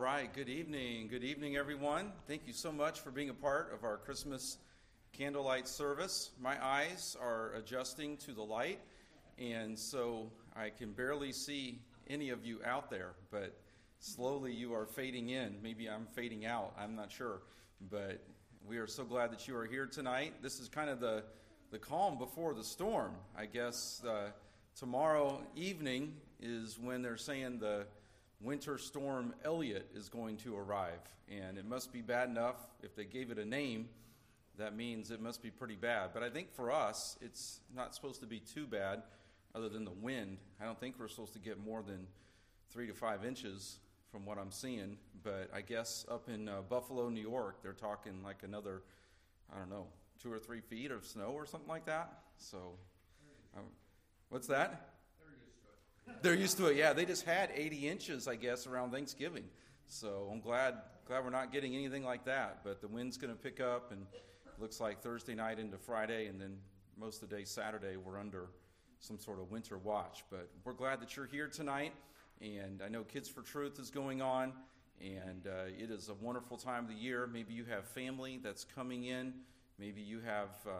[0.00, 1.08] Right, good evening.
[1.08, 2.12] Good evening, everyone.
[2.26, 4.56] Thank you so much for being a part of our Christmas
[5.12, 6.30] candlelight service.
[6.40, 8.78] My eyes are adjusting to the light,
[9.38, 13.54] and so I can barely see any of you out there, but
[13.98, 15.56] slowly you are fading in.
[15.62, 17.42] Maybe I'm fading out, I'm not sure.
[17.90, 18.22] But
[18.66, 20.32] we are so glad that you are here tonight.
[20.40, 21.24] This is kind of the,
[21.72, 23.12] the calm before the storm.
[23.36, 24.30] I guess uh,
[24.74, 27.84] tomorrow evening is when they're saying the
[28.40, 31.00] winter storm Elliott is going to arrive.
[31.28, 33.88] And it must be bad enough if they gave it a name.
[34.58, 36.10] That means it must be pretty bad.
[36.12, 39.02] But I think for us, it's not supposed to be too bad,
[39.54, 40.38] other than the wind.
[40.60, 42.06] I don't think we're supposed to get more than
[42.70, 43.78] three to five inches
[44.10, 44.96] from what I'm seeing.
[45.22, 48.82] But I guess up in uh, Buffalo, New York, they're talking like another,
[49.54, 49.86] I don't know,
[50.22, 52.12] two or three feet of snow or something like that.
[52.36, 52.74] So,
[53.56, 53.64] um,
[54.28, 54.89] what's that?
[56.22, 56.76] They're used to it.
[56.76, 59.44] Yeah, they just had 80 inches, I guess, around Thanksgiving.
[59.86, 60.74] So I'm glad
[61.06, 62.60] glad we're not getting anything like that.
[62.62, 64.06] But the wind's going to pick up, and
[64.60, 66.58] looks like Thursday night into Friday, and then
[66.98, 68.46] most of the day Saturday we're under
[69.00, 70.22] some sort of winter watch.
[70.30, 71.92] But we're glad that you're here tonight,
[72.40, 74.52] and I know Kids for Truth is going on,
[75.00, 77.26] and uh, it is a wonderful time of the year.
[77.26, 79.32] Maybe you have family that's coming in.
[79.78, 80.72] Maybe you have uh,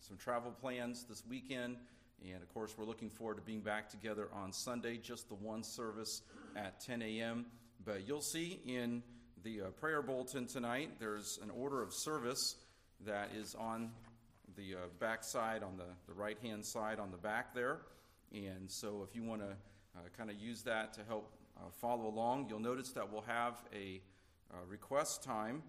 [0.00, 1.76] some travel plans this weekend.
[2.22, 5.62] And of course, we're looking forward to being back together on Sunday, just the one
[5.64, 6.22] service
[6.54, 7.46] at 10 a.m.
[7.84, 9.02] But you'll see in
[9.42, 12.56] the uh, prayer bulletin tonight, there's an order of service
[13.06, 13.90] that is on
[14.56, 17.78] the uh, back side, on the, the right hand side on the back there.
[18.32, 19.48] And so if you want to
[19.96, 23.54] uh, kind of use that to help uh, follow along, you'll notice that we'll have
[23.74, 24.02] a
[24.52, 25.62] uh, request time.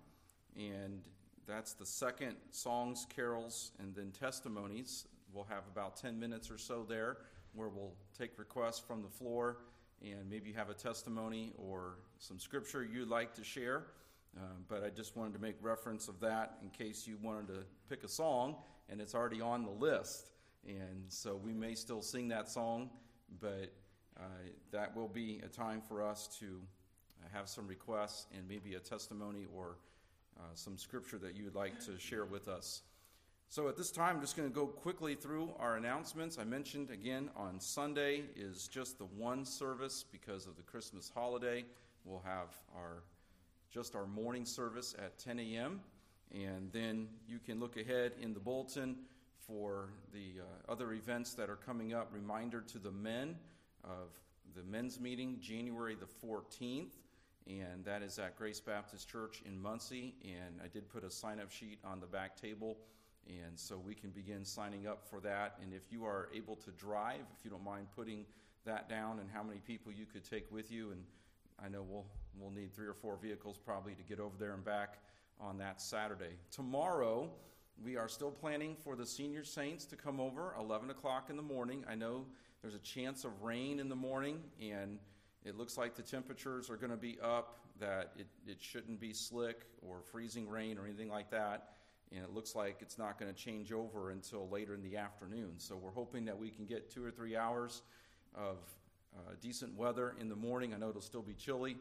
[0.57, 1.01] And
[1.47, 6.85] that's the second songs, carols, and then testimonies we'll have about 10 minutes or so
[6.87, 7.17] there
[7.53, 9.57] where we'll take requests from the floor
[10.01, 13.83] and maybe you have a testimony or some scripture you'd like to share.
[14.37, 17.63] Uh, but I just wanted to make reference of that in case you wanted to
[17.89, 18.55] pick a song
[18.89, 20.29] and it's already on the list.
[20.65, 22.89] And so we may still sing that song,
[23.39, 23.73] but
[24.17, 24.23] uh,
[24.71, 26.59] that will be a time for us to
[27.31, 29.77] have some requests and maybe a testimony or
[30.37, 32.81] uh, some scripture that you would like to share with us.
[33.51, 36.39] So at this time, I'm just going to go quickly through our announcements.
[36.39, 41.65] I mentioned again on Sunday is just the one service because of the Christmas holiday.
[42.05, 43.03] We'll have our
[43.69, 45.81] just our morning service at 10 a.m.
[46.33, 48.95] And then you can look ahead in the bulletin
[49.45, 52.07] for the uh, other events that are coming up.
[52.13, 53.35] Reminder to the men
[53.83, 54.17] of
[54.55, 56.93] the men's meeting January the 14th,
[57.47, 60.15] and that is at Grace Baptist Church in Muncie.
[60.23, 62.77] And I did put a sign up sheet on the back table
[63.27, 65.57] and so we can begin signing up for that.
[65.61, 68.25] And if you are able to drive, if you don't mind putting
[68.65, 71.03] that down and how many people you could take with you, and
[71.63, 72.05] I know we'll
[72.39, 74.97] we'll need three or four vehicles probably to get over there and back
[75.39, 76.35] on that Saturday.
[76.51, 77.29] Tomorrow,
[77.83, 81.41] we are still planning for the senior saints to come over 11 o'clock in the
[81.41, 81.83] morning.
[81.89, 82.25] I know
[82.61, 84.99] there's a chance of rain in the morning, and
[85.43, 87.57] it looks like the temperatures are going to be up.
[87.79, 91.69] That it, it shouldn't be slick or freezing rain or anything like that
[92.13, 95.53] and it looks like it's not going to change over until later in the afternoon.
[95.57, 97.81] So we're hoping that we can get two or three hours
[98.35, 98.57] of
[99.15, 100.73] uh, decent weather in the morning.
[100.73, 101.77] I know it'll still be chilly,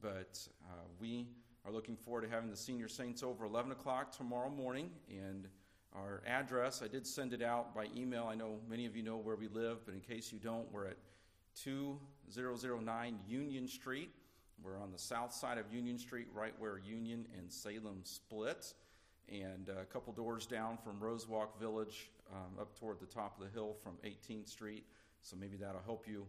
[0.00, 1.26] but uh, we
[1.64, 4.90] are looking forward to having the senior saints over 11 o'clock tomorrow morning.
[5.10, 5.46] And
[5.94, 8.28] our address, I did send it out by email.
[8.30, 10.86] I know many of you know where we live, but in case you don't, we're
[10.86, 10.96] at
[11.62, 14.10] 2009 Union Street.
[14.62, 18.72] We're on the south side of Union Street, right where Union and Salem split
[19.30, 23.52] and a couple doors down from Rosewalk Village um, up toward the top of the
[23.52, 24.84] hill from 18th Street.
[25.22, 26.26] So maybe that'll help you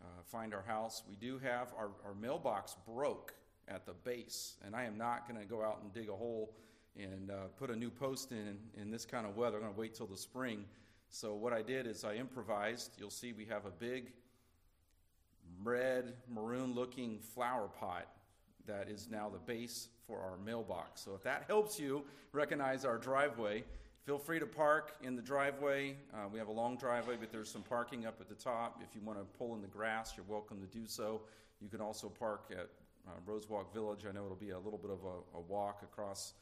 [0.00, 1.02] uh, find our house.
[1.08, 3.34] We do have our, our mailbox broke
[3.68, 6.54] at the base, and I am not going to go out and dig a hole
[6.96, 9.56] and uh, put a new post in in this kind of weather.
[9.56, 10.64] I'm going to wait till the spring.
[11.08, 12.92] So what I did is I improvised.
[12.98, 14.12] You'll see we have a big
[15.62, 18.06] red maroon looking flower pot
[18.66, 21.02] that is now the base for our mailbox.
[21.02, 23.64] So if that helps you recognize our driveway,
[24.04, 25.96] feel free to park in the driveway.
[26.14, 28.82] Uh, we have a long driveway, but there's some parking up at the top.
[28.82, 31.22] If you want to pull in the grass, you're welcome to do so.
[31.60, 32.68] You can also park at
[33.08, 34.04] uh, Rosewalk Village.
[34.08, 36.34] I know it'll be a little bit of a, a walk across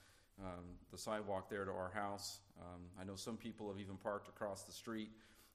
[0.42, 2.40] um, the sidewalk there to our house.
[2.60, 5.10] Um, I know some people have even parked across the street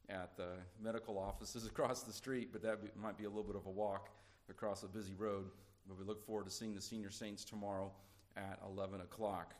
[0.09, 3.55] at the medical offices across the street, but that be, might be a little bit
[3.55, 4.09] of a walk
[4.49, 5.45] across a busy road.
[5.89, 7.91] But we look forward to seeing the senior saints tomorrow
[8.37, 9.55] at 11 o'clock.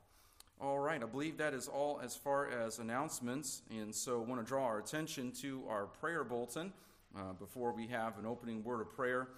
[0.62, 3.64] All right, I believe that is all as far as announcements.
[3.72, 6.72] And so I want to draw our attention to our prayer bulletin
[7.18, 9.30] uh, before we have an opening word of prayer.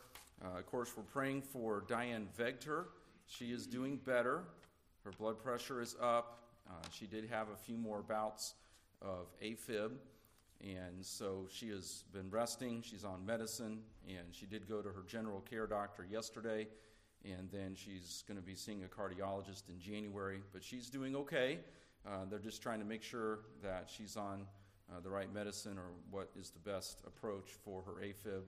[0.44, 2.86] Uh, of course, we're praying for Diane Vegter.
[3.26, 4.44] She is doing better.
[5.06, 6.40] Her blood pressure is up.
[6.70, 8.56] Uh, she did have a few more bouts
[9.02, 9.92] of AFib,
[10.64, 12.82] and so she has been resting.
[12.82, 16.68] She's on medicine, and she did go to her general care doctor yesterday,
[17.26, 20.42] and then she's going to be seeing a cardiologist in January.
[20.54, 21.60] But she's doing okay.
[22.06, 24.46] Uh, they're just trying to make sure that she's on
[24.92, 28.44] uh, the right medicine or what is the best approach for her AFib.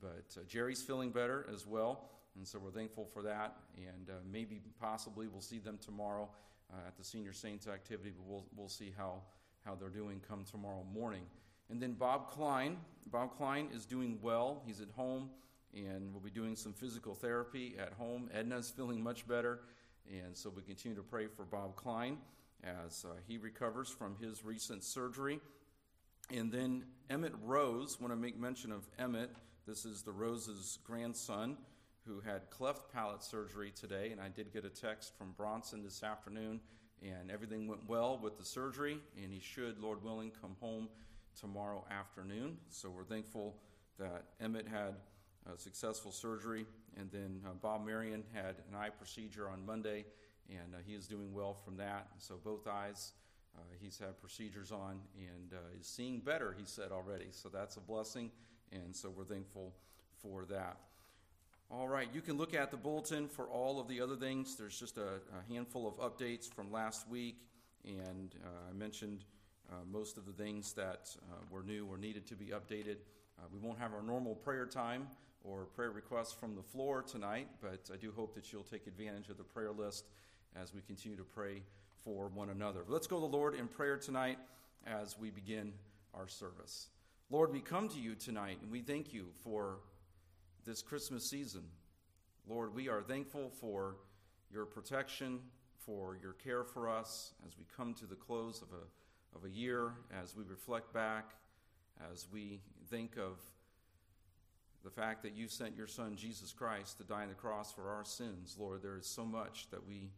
[0.00, 3.56] But uh, Jerry's feeling better as well, and so we're thankful for that.
[3.76, 6.28] And uh, maybe, possibly, we'll see them tomorrow
[6.72, 9.22] uh, at the Senior Saints activity, but we'll, we'll see how,
[9.64, 11.22] how they're doing come tomorrow morning.
[11.70, 12.76] And then Bob Klein.
[13.06, 14.62] Bob Klein is doing well.
[14.66, 15.30] He's at home,
[15.74, 18.28] and we'll be doing some physical therapy at home.
[18.34, 19.60] Edna's feeling much better,
[20.10, 22.18] and so we continue to pray for Bob Klein
[22.62, 25.38] as uh, he recovers from his recent surgery.
[26.30, 29.30] And then Emmett Rose, want to make mention of Emmett.
[29.66, 31.56] This is the Rose's grandson
[32.06, 36.02] who had cleft palate surgery today, and I did get a text from Bronson this
[36.02, 36.60] afternoon,
[37.02, 40.88] and everything went well with the surgery, and he should, Lord willing, come home
[41.40, 42.56] tomorrow afternoon.
[42.68, 43.56] So we're thankful
[43.98, 44.94] that Emmett had
[45.52, 46.66] a successful surgery,
[46.96, 50.04] and then uh, Bob Marion had an eye procedure on Monday,
[50.48, 52.08] and uh, he is doing well from that.
[52.18, 53.12] So both eyes
[53.56, 57.28] uh, he's had procedures on and is seeing better, he said already.
[57.30, 58.30] So that's a blessing,
[58.72, 59.72] and so we're thankful
[60.22, 60.76] for that.
[61.70, 64.56] All right, you can look at the bulletin for all of the other things.
[64.56, 67.36] There's just a, a handful of updates from last week,
[67.84, 69.24] and uh, I mentioned
[69.70, 72.96] uh, most of the things that uh, were new or needed to be updated.
[73.38, 75.08] Uh, we won't have our normal prayer time
[75.42, 79.28] or prayer requests from the floor tonight, but I do hope that you'll take advantage
[79.28, 80.06] of the prayer list
[80.56, 81.62] as we continue to pray
[82.02, 82.80] for one another.
[82.86, 84.38] Let's go to the Lord in prayer tonight
[84.86, 85.72] as we begin
[86.14, 86.88] our service.
[87.30, 89.78] Lord, we come to you tonight and we thank you for
[90.64, 91.62] this Christmas season.
[92.48, 93.96] Lord, we are thankful for
[94.52, 95.40] your protection,
[95.78, 98.82] for your care for us as we come to the close of a,
[99.34, 99.92] of a year,
[100.22, 101.32] as we reflect back,
[102.12, 102.60] as we
[102.90, 103.38] think of
[104.84, 107.88] the fact that you sent your Son, Jesus Christ, to die on the cross for
[107.90, 108.56] our sins.
[108.58, 110.10] Lord, there is so much that we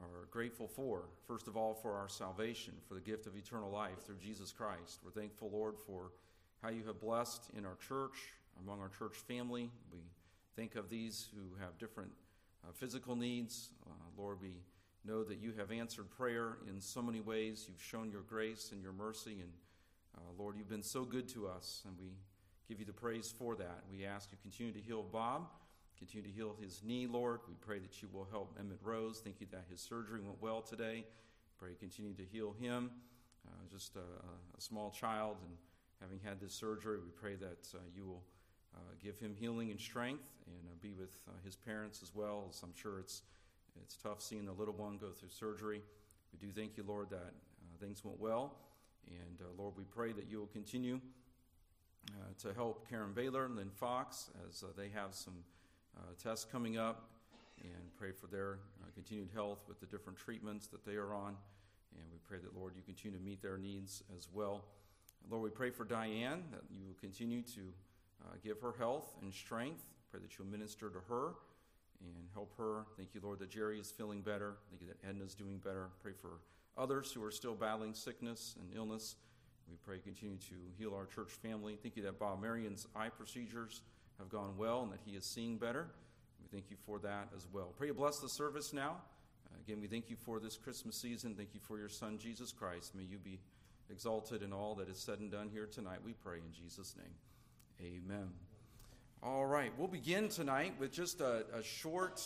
[0.00, 1.04] are grateful for.
[1.26, 5.00] First of all, for our salvation, for the gift of eternal life through Jesus Christ.
[5.04, 6.12] We're thankful, Lord, for
[6.62, 8.16] how you have blessed in our church,
[8.62, 9.70] among our church family.
[9.92, 10.00] We
[10.56, 12.10] think of these who have different
[12.64, 13.70] uh, physical needs.
[13.86, 14.56] Uh, Lord, we
[15.04, 17.66] know that you have answered prayer in so many ways.
[17.68, 19.38] You've shown your grace and your mercy.
[19.40, 19.50] And
[20.16, 22.12] uh, Lord, you've been so good to us, and we
[22.68, 23.84] give you the praise for that.
[23.90, 25.48] We ask you continue to heal Bob.
[25.98, 27.40] Continue to heal his knee, Lord.
[27.46, 29.20] We pray that you will help Emmett Rose.
[29.22, 31.04] Thank you that his surgery went well today.
[31.58, 32.90] Pray continue to heal him.
[33.46, 35.56] Uh, just a, a, small child, and
[36.00, 38.22] having had this surgery, we pray that uh, you will
[38.74, 42.46] uh, give him healing and strength and uh, be with uh, his parents as well,
[42.50, 43.22] as I'm sure it's,
[43.82, 45.82] it's tough seeing the little one go through surgery.
[46.32, 48.56] We do thank you, Lord, that uh, things went well.
[49.06, 51.00] And Lord, we pray that you will continue
[52.38, 55.34] to help Karen Baylor and Lynn Fox as they have some
[55.96, 57.10] uh, tests coming up
[57.62, 61.36] and pray for their uh, continued health with the different treatments that they are on.
[61.94, 64.64] And we pray that, Lord, you continue to meet their needs as well.
[65.28, 67.60] Lord, we pray for Diane that you will continue to
[68.24, 69.82] uh, give her health and strength.
[70.10, 71.34] Pray that you'll minister to her
[72.00, 72.86] and help her.
[72.96, 74.54] Thank you, Lord, that Jerry is feeling better.
[74.70, 75.88] Thank you that Edna's doing better.
[76.02, 76.40] Pray for
[76.76, 79.16] others who are still battling sickness and illness.
[79.68, 81.78] We pray continue to heal our church family.
[81.80, 83.82] Thank you that Bob Marion's eye procedures
[84.18, 85.86] have gone well and that he is seeing better.
[86.40, 87.72] We thank you for that as well.
[87.76, 88.96] Pray you bless the service now.
[89.46, 91.34] Uh, again, we thank you for this Christmas season.
[91.34, 92.94] Thank you for your Son, Jesus Christ.
[92.94, 93.38] May you be
[93.90, 95.98] exalted in all that is said and done here tonight.
[96.04, 97.14] We pray in Jesus' name.
[97.80, 98.49] Amen.
[99.22, 102.22] All right, we'll begin tonight with just a, a short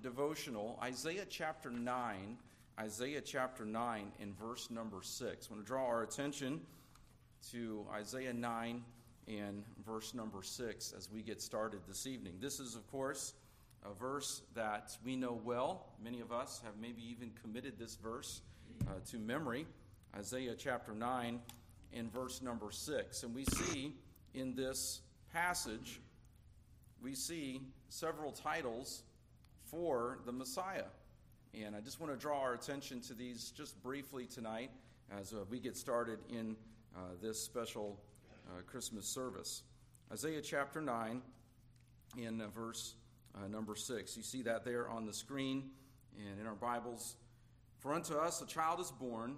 [0.00, 2.36] devotional Isaiah chapter 9.
[2.78, 5.24] Isaiah chapter 9 in verse number 6.
[5.24, 6.60] I want to draw our attention
[7.50, 8.80] to Isaiah 9
[9.26, 12.34] in verse number 6 as we get started this evening.
[12.40, 13.34] This is, of course,
[13.84, 15.86] a verse that we know well.
[16.00, 18.42] Many of us have maybe even committed this verse
[18.86, 19.66] uh, to memory
[20.16, 21.40] Isaiah chapter 9
[21.92, 23.24] in verse number 6.
[23.24, 23.96] And we see
[24.32, 25.00] in this
[25.32, 26.00] passage,
[27.02, 29.02] we see several titles
[29.64, 30.86] for the Messiah.
[31.54, 34.70] And I just want to draw our attention to these just briefly tonight
[35.18, 36.56] as uh, we get started in
[36.94, 38.00] uh, this special
[38.48, 39.62] uh, Christmas service.
[40.12, 41.22] Isaiah chapter 9,
[42.16, 42.94] in uh, verse
[43.34, 44.16] uh, number 6.
[44.16, 45.70] You see that there on the screen
[46.16, 47.16] and in our Bibles.
[47.78, 49.36] For unto us a child is born,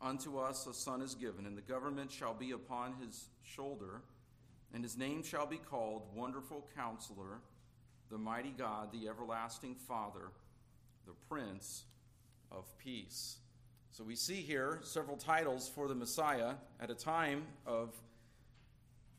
[0.00, 4.02] unto us a son is given, and the government shall be upon his shoulder,
[4.72, 7.40] and his name shall be called Wonderful Counselor,
[8.10, 10.30] the mighty God, the everlasting Father,
[11.06, 11.84] the Prince
[12.52, 13.38] of Peace.
[13.90, 17.94] So we see here several titles for the Messiah at a time of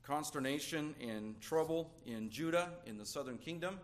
[0.03, 3.79] consternation and trouble in Judah, in the southern kingdom.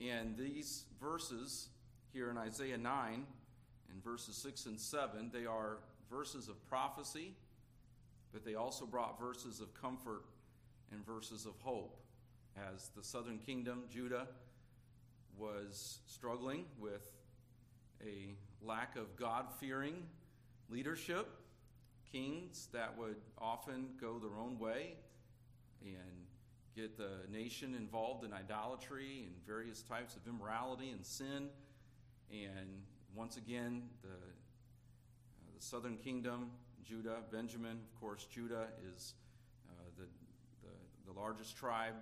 [0.00, 1.68] And these verses
[2.12, 3.26] here in Isaiah 9
[3.92, 5.78] and verses 6 and 7, they are
[6.10, 7.34] verses of prophecy,
[8.32, 10.22] but they also brought verses of comfort
[10.92, 11.96] and verses of hope
[12.72, 14.26] as the southern kingdom, Judah,
[15.36, 17.10] was struggling with
[18.04, 20.02] a lack of God fearing
[20.68, 21.28] leadership,
[22.10, 24.94] kings that would often go their own way
[25.82, 26.26] and
[26.76, 31.48] get the nation involved in idolatry and various types of immorality and sin.
[32.30, 32.82] And
[33.14, 36.50] once again, the, uh, the southern kingdom,
[36.84, 39.14] Judah, Benjamin, of course, Judah is
[41.12, 41.94] the, largest tribe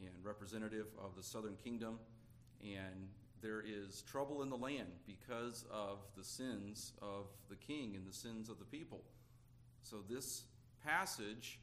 [0.00, 1.98] and representative of the southern kingdom.
[2.62, 3.08] And
[3.42, 8.12] there is trouble in the land because of the sins of the king and the
[8.12, 9.02] sins of the people.
[9.82, 10.44] So, this
[10.84, 11.58] passage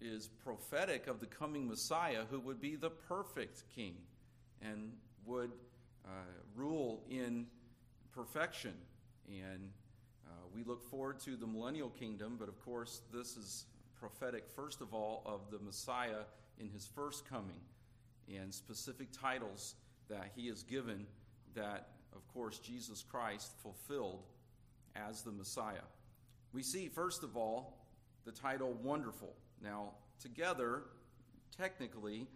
[0.00, 3.94] is prophetic of the coming Messiah who would be the perfect king
[4.60, 4.92] and
[5.24, 5.52] would
[6.04, 6.08] uh,
[6.54, 7.46] rule in
[8.12, 8.74] perfection.
[9.28, 9.70] And
[10.26, 13.66] uh, we look forward to the millennial kingdom, but of course, this is
[13.98, 16.24] prophetic, first of all, of the Messiah
[16.58, 17.60] in his first coming
[18.28, 19.74] and specific titles
[20.08, 21.06] that he is given
[21.54, 24.24] that, of course, Jesus Christ fulfilled
[24.94, 25.84] as the Messiah.
[26.52, 27.78] We see, first of all,
[28.24, 29.34] the title Wonderful.
[29.62, 30.82] Now, together,
[31.56, 32.26] technically,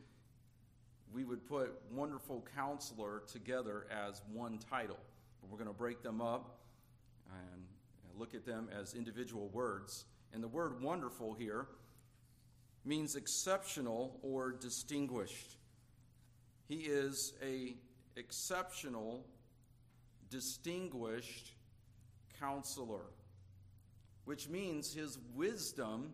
[1.12, 4.98] we would put Wonderful Counselor together as one title.
[5.40, 6.60] But we're going to break them up
[7.30, 7.64] and
[8.16, 10.04] look at them as individual words.
[10.32, 11.66] And the word wonderful here
[12.84, 15.56] means exceptional or distinguished.
[16.68, 17.76] He is a
[18.16, 19.26] exceptional,
[20.30, 21.52] distinguished
[22.38, 23.06] counselor,
[24.24, 26.12] which means his wisdom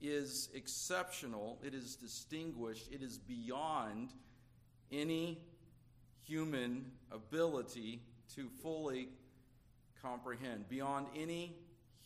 [0.00, 4.12] is exceptional, it is distinguished, it is beyond
[4.92, 5.40] any
[6.22, 8.02] human ability
[8.34, 9.08] to fully
[10.02, 11.56] comprehend, beyond any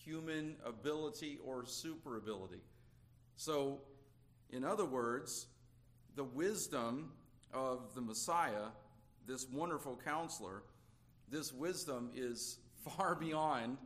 [0.04, 2.60] human ability or super ability.
[3.36, 3.80] So,
[4.50, 5.46] in other words,
[6.16, 7.12] the wisdom
[7.52, 8.68] of the Messiah,
[9.26, 10.62] this wonderful counselor,
[11.28, 12.58] this wisdom is
[12.96, 13.78] far beyond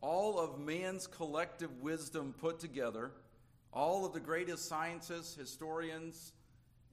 [0.00, 3.12] all of man's collective wisdom put together,
[3.72, 6.32] all of the greatest scientists, historians,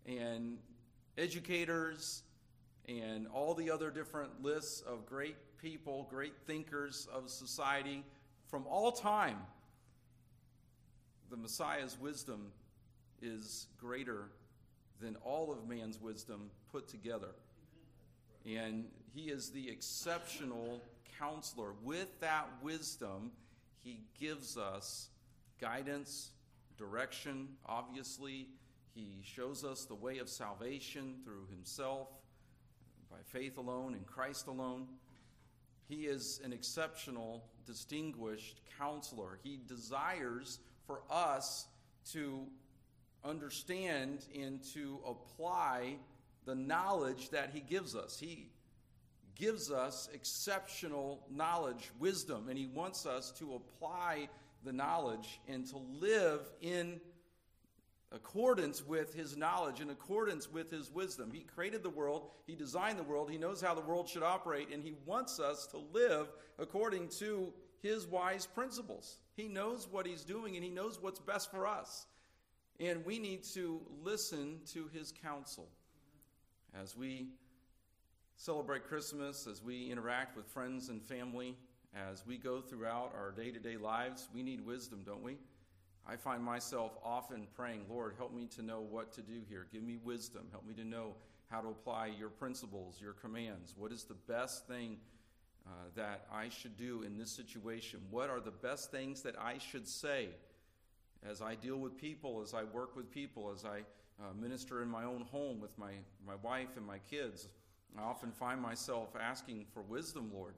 [0.06, 0.58] and
[1.18, 2.24] educators,
[2.88, 8.03] and all the other different lists of great people, great thinkers of society
[8.50, 9.38] from all time
[11.29, 12.51] the Messiah's wisdom
[13.22, 14.29] is greater
[15.00, 17.29] than all of man's wisdom put together.
[18.46, 20.82] And he is the exceptional
[21.20, 21.74] counselor.
[21.84, 23.32] With that wisdom,
[23.84, 25.10] he gives us
[25.62, 26.32] guidance,
[26.77, 27.50] direction.
[27.65, 28.48] Obviously,
[28.96, 32.08] he shows us the way of salvation through himself,
[33.10, 34.88] by faith alone, in Christ alone.
[35.88, 39.38] He is an exceptional, distinguished counselor.
[39.43, 41.67] He desires for us
[42.13, 42.47] to
[43.23, 45.97] understand and to apply
[46.45, 48.17] the knowledge that He gives us.
[48.19, 48.49] He
[49.35, 54.29] gives us exceptional knowledge, wisdom, and He wants us to apply
[54.63, 56.99] the knowledge and to live in
[58.12, 61.32] accordance with his knowledge, in accordance with his wisdom.
[61.32, 64.70] He created the world, he designed the world, he knows how the world should operate,
[64.74, 69.20] and he wants us to live according to his wise principles.
[69.36, 72.08] He knows what he's doing and he knows what's best for us.
[72.80, 75.68] And we need to listen to his counsel.
[76.74, 77.28] As we
[78.36, 81.58] celebrate Christmas, as we interact with friends and family,
[82.12, 85.38] as we go throughout our day to day lives, we need wisdom, don't we?
[86.10, 89.68] I find myself often praying, Lord, help me to know what to do here.
[89.72, 90.48] Give me wisdom.
[90.50, 91.13] Help me to know
[91.51, 93.75] how to apply your principles, your commands.
[93.78, 94.98] What is the best thing
[95.68, 98.00] uh, that I should do in this situation?
[98.10, 100.30] What are the best things that I should say
[101.24, 103.82] as I deal with people, as I work with people, as I
[104.20, 105.92] uh, minister in my own home with my,
[106.25, 107.50] my wife and my kids?
[107.96, 110.56] I often find myself asking for wisdom, Lord.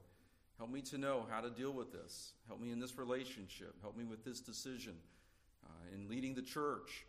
[0.56, 2.32] Help me to know how to deal with this.
[2.46, 3.74] Help me in this relationship.
[3.82, 4.94] Help me with this decision.
[5.92, 7.04] Uh, in leading the church,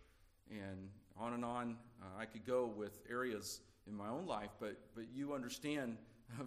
[0.49, 1.75] and on and on.
[2.01, 5.97] Uh, I could go with areas in my own life, but, but you understand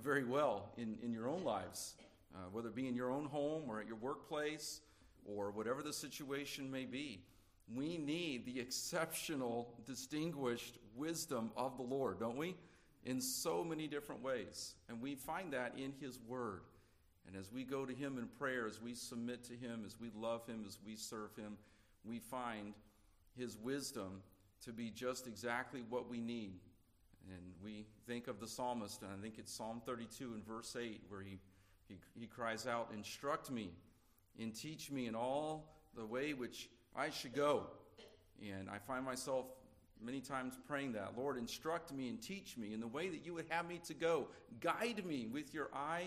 [0.02, 1.95] very well in, in your own lives,
[2.35, 4.81] uh, whether it be in your own home or at your workplace
[5.25, 7.23] or whatever the situation may be.
[7.75, 12.57] We need the exceptional, distinguished wisdom of the Lord, don't we?
[13.05, 14.75] In so many different ways.
[14.88, 16.62] And we find that in His Word.
[17.26, 20.11] And as we go to Him in prayer, as we submit to Him, as we
[20.16, 21.57] love Him, as we serve Him,
[22.06, 22.75] we find
[23.36, 24.22] His wisdom
[24.64, 26.60] to be just exactly what we need.
[27.28, 31.02] And we think of the psalmist, and I think it's Psalm 32 in verse 8,
[31.08, 31.38] where he,
[31.88, 33.70] he, he cries out, Instruct me
[34.40, 37.64] and teach me in all the way which I should go.
[38.40, 39.46] And I find myself
[40.02, 43.34] many times praying that Lord, instruct me and teach me in the way that you
[43.34, 44.28] would have me to go.
[44.60, 46.06] Guide me with your eye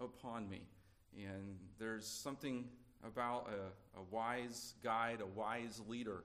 [0.00, 0.62] upon me.
[1.16, 2.64] And there's something
[3.06, 6.24] about a, a wise guide, a wise leader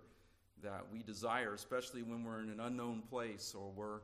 [0.63, 3.99] that we desire, especially when we're in an unknown place or we're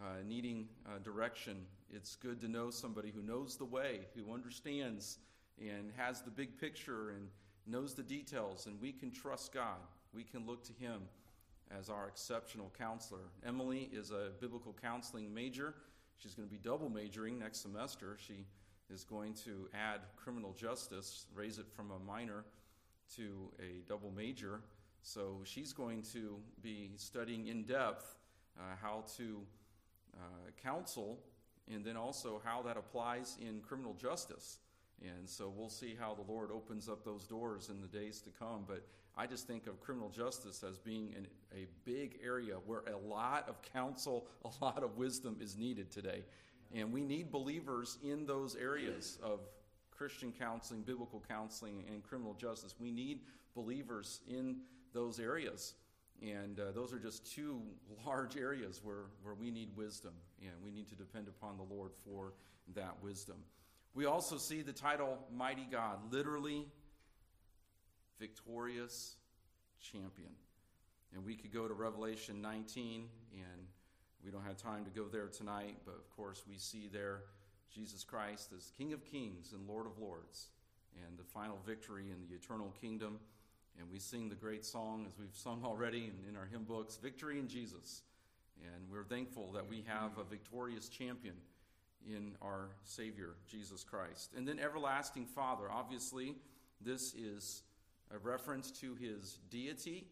[0.00, 1.56] uh, needing uh, direction.
[1.90, 5.18] It's good to know somebody who knows the way, who understands
[5.60, 7.28] and has the big picture and
[7.66, 9.78] knows the details, and we can trust God.
[10.14, 11.02] We can look to Him
[11.76, 13.30] as our exceptional counselor.
[13.46, 15.74] Emily is a biblical counseling major.
[16.18, 18.16] She's going to be double majoring next semester.
[18.18, 18.46] She
[18.90, 22.44] is going to add criminal justice, raise it from a minor
[23.16, 24.60] to a double major.
[25.02, 28.16] So she's going to be studying in depth
[28.58, 29.40] uh, how to
[30.14, 31.18] uh, counsel
[31.72, 34.58] and then also how that applies in criminal justice.
[35.02, 38.30] And so we'll see how the Lord opens up those doors in the days to
[38.30, 38.64] come.
[38.66, 38.84] But
[39.16, 43.48] I just think of criminal justice as being an, a big area where a lot
[43.48, 46.24] of counsel, a lot of wisdom is needed today.
[46.74, 49.40] And we need believers in those areas of
[49.90, 52.74] Christian counseling, biblical counseling, and criminal justice.
[52.78, 53.20] We need
[53.54, 54.58] believers in
[54.92, 55.74] those areas.
[56.22, 57.62] And uh, those are just two
[58.06, 61.92] large areas where, where we need wisdom, and we need to depend upon the Lord
[62.04, 62.32] for
[62.74, 63.36] that wisdom.
[63.94, 66.66] We also see the title Mighty God, literally
[68.18, 69.16] victorious
[69.80, 70.30] champion.
[71.14, 73.66] And we could go to Revelation 19, and
[74.24, 77.22] we don't have time to go there tonight, but of course, we see there
[77.72, 80.48] Jesus Christ as King of Kings and Lord of Lords,
[81.06, 83.18] and the final victory in the eternal kingdom.
[83.78, 86.96] And we sing the great song, as we've sung already in, in our hymn books,
[86.96, 88.02] Victory in Jesus.
[88.60, 91.34] And we're thankful that we have a victorious champion
[92.04, 94.32] in our Savior, Jesus Christ.
[94.36, 95.70] And then Everlasting Father.
[95.70, 96.34] Obviously,
[96.80, 97.62] this is
[98.12, 100.06] a reference to his deity,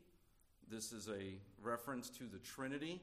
[0.70, 3.00] this is a reference to the Trinity,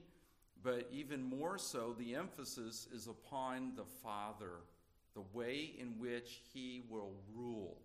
[0.64, 4.62] but even more so, the emphasis is upon the Father,
[5.14, 7.78] the way in which he will rule.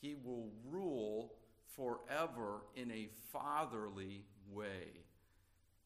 [0.00, 1.34] He will rule
[1.76, 4.88] forever in a fatherly way.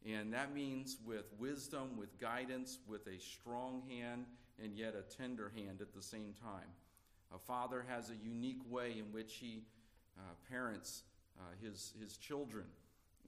[0.07, 4.27] And that means with wisdom, with guidance, with a strong hand,
[4.63, 6.69] and yet a tender hand at the same time.
[7.35, 9.65] A father has a unique way in which he
[10.17, 11.03] uh, parents
[11.39, 12.65] uh, his, his children.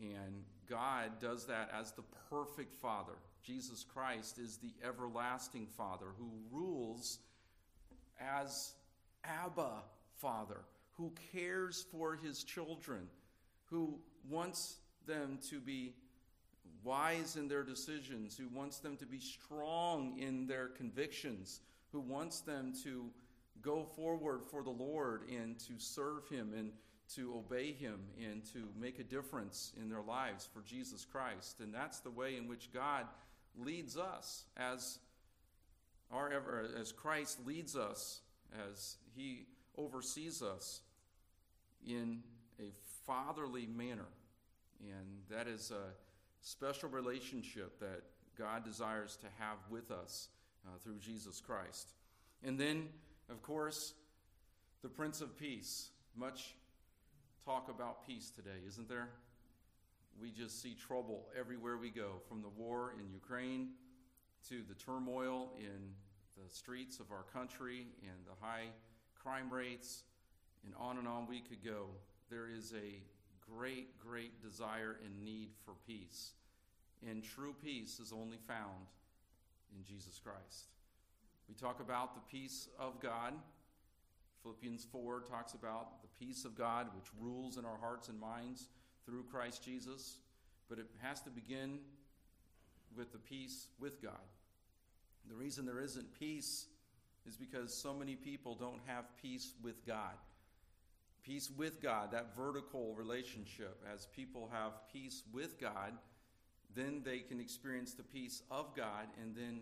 [0.00, 3.14] And God does that as the perfect father.
[3.42, 7.18] Jesus Christ is the everlasting father who rules
[8.20, 8.74] as
[9.24, 9.82] Abba
[10.16, 10.60] Father
[10.98, 13.08] who cares for his children,
[13.66, 15.94] who wants them to be
[16.82, 21.60] wise in their decisions, who wants them to be strong in their convictions,
[21.92, 23.06] who wants them to
[23.62, 26.72] go forward for the Lord and to serve him and
[27.14, 31.60] to obey him and to make a difference in their lives for Jesus Christ.
[31.60, 33.06] And that's the way in which God
[33.56, 34.98] leads us as
[36.10, 38.20] our ever as Christ leads us
[38.70, 40.80] as he oversees us
[41.86, 42.20] in
[42.58, 42.70] a
[43.06, 44.08] fatherly manner.
[44.80, 45.92] And that is a
[46.40, 48.02] special relationship that
[48.36, 50.28] God desires to have with us
[50.66, 51.90] uh, through Jesus Christ.
[52.42, 52.88] And then,
[53.28, 53.94] of course,
[54.82, 55.90] the Prince of Peace.
[56.16, 56.54] Much
[57.48, 59.08] talk about peace today, isn't there?
[60.20, 63.70] We just see trouble everywhere we go, from the war in Ukraine
[64.50, 65.94] to the turmoil in
[66.36, 68.66] the streets of our country and the high
[69.14, 70.02] crime rates
[70.62, 71.86] and on and on we could go.
[72.28, 73.00] There is a
[73.50, 76.32] great, great desire and need for peace.
[77.08, 78.88] And true peace is only found
[79.74, 80.66] in Jesus Christ.
[81.48, 83.32] We talk about the peace of God.
[84.42, 88.68] Philippians 4 talks about the peace of God which rules in our hearts and minds
[89.04, 90.18] through Christ Jesus.
[90.68, 91.78] But it has to begin
[92.96, 94.12] with the peace with God.
[95.28, 96.66] The reason there isn't peace
[97.26, 100.14] is because so many people don't have peace with God.
[101.22, 103.82] Peace with God, that vertical relationship.
[103.92, 105.92] As people have peace with God,
[106.74, 109.60] then they can experience the peace of God and then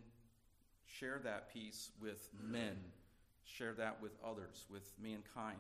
[0.87, 2.77] share that peace with men,
[3.47, 5.59] share that with others, with mankind.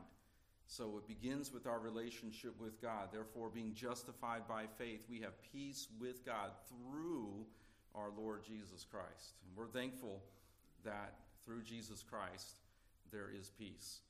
[0.66, 3.08] So it begins with our relationship with God.
[3.12, 7.46] Therefore, being justified by faith, we have peace with God through
[7.94, 9.34] our Lord Jesus Christ.
[9.46, 10.22] And we're thankful
[10.84, 12.56] that through Jesus Christ
[13.12, 14.00] there is peace.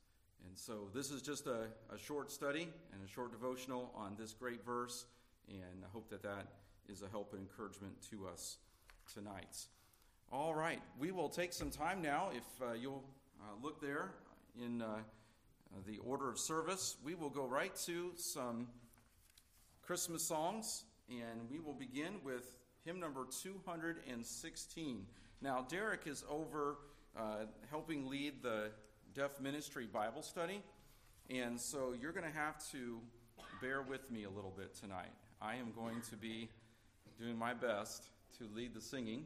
[0.45, 4.33] And so this is just a, a short study and a short devotional on this
[4.33, 5.05] great verse,
[5.47, 6.47] and I hope that that
[6.89, 8.57] is a help and encouragement to us
[9.13, 9.65] tonight.
[10.31, 12.29] All right, we will take some time now.
[12.33, 13.03] If uh, you'll
[13.41, 14.11] uh, look there
[14.63, 18.67] in uh, uh, the order of service, we will go right to some
[19.81, 25.05] Christmas songs, and we will begin with hymn number 216.
[25.41, 26.77] Now, Derek is over
[27.17, 28.71] uh, helping lead the
[29.13, 30.61] Deaf Ministry Bible study,
[31.29, 32.99] and so you're going to have to
[33.61, 35.11] bear with me a little bit tonight.
[35.41, 36.49] I am going to be
[37.19, 38.05] doing my best
[38.37, 39.25] to lead the singing,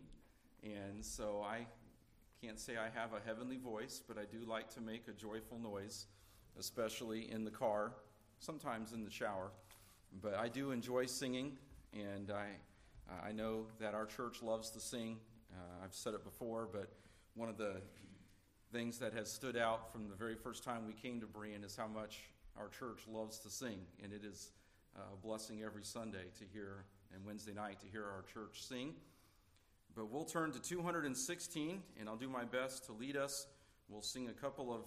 [0.64, 1.66] and so I
[2.44, 5.60] can't say I have a heavenly voice, but I do like to make a joyful
[5.60, 6.08] noise,
[6.58, 7.92] especially in the car,
[8.40, 9.52] sometimes in the shower.
[10.24, 11.60] But I do enjoy singing,
[11.94, 12.48] and I,
[13.28, 15.18] I know that our church loves to sing.
[15.54, 16.90] Uh, I've said it before, but
[17.36, 17.76] one of the
[18.74, 21.76] things that has stood out from the very first time we came to Berean is
[21.76, 22.22] how much
[22.58, 24.50] our church loves to sing, and it is
[24.96, 28.96] a blessing every Sunday to hear and Wednesday night to hear our church sing.
[29.96, 33.48] But we'll turn to 216, and I'll do my best to lead us.
[33.90, 34.86] We'll sing a couple of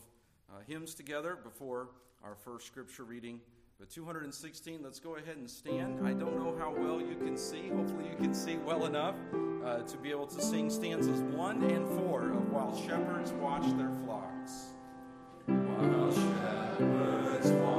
[0.50, 1.88] uh, hymns together before
[2.22, 3.40] our first scripture reading.
[3.78, 6.06] But 216, let's go ahead and stand.
[6.06, 7.68] I don't know how well you can see.
[7.68, 9.16] Hopefully, you can see well enough
[9.64, 13.90] uh, to be able to sing stanzas 1 and 4 of While Shepherds Watch Their
[14.04, 14.68] Flocks.
[15.46, 17.73] While shepherds watch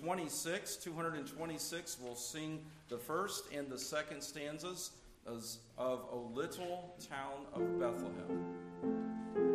[0.00, 0.76] 226.
[0.76, 4.90] 226 will sing the first and the second stanzas
[5.26, 9.53] as- of O Little Town of Bethlehem.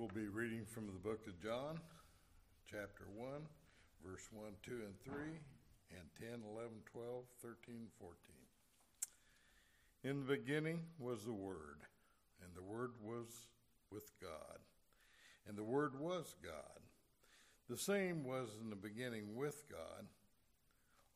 [0.00, 1.78] We'll be reading from the book of John,
[2.64, 3.28] chapter 1,
[4.02, 5.12] verse 1, 2, and 3,
[5.90, 8.16] and 10, 11, 12, 13, 14.
[10.04, 11.80] In the beginning was the Word,
[12.42, 13.26] and the Word was
[13.92, 14.60] with God,
[15.46, 16.80] and the Word was God.
[17.68, 20.06] The same was in the beginning with God.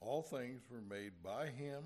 [0.03, 1.85] All things were made by him,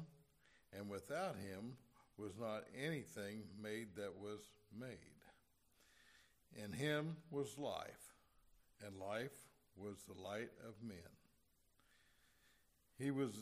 [0.76, 1.74] and without him
[2.16, 4.40] was not anything made that was
[4.76, 5.17] made.
[6.56, 8.14] In him was life,
[8.84, 9.36] and life
[9.76, 10.96] was the light of men.
[12.98, 13.32] He was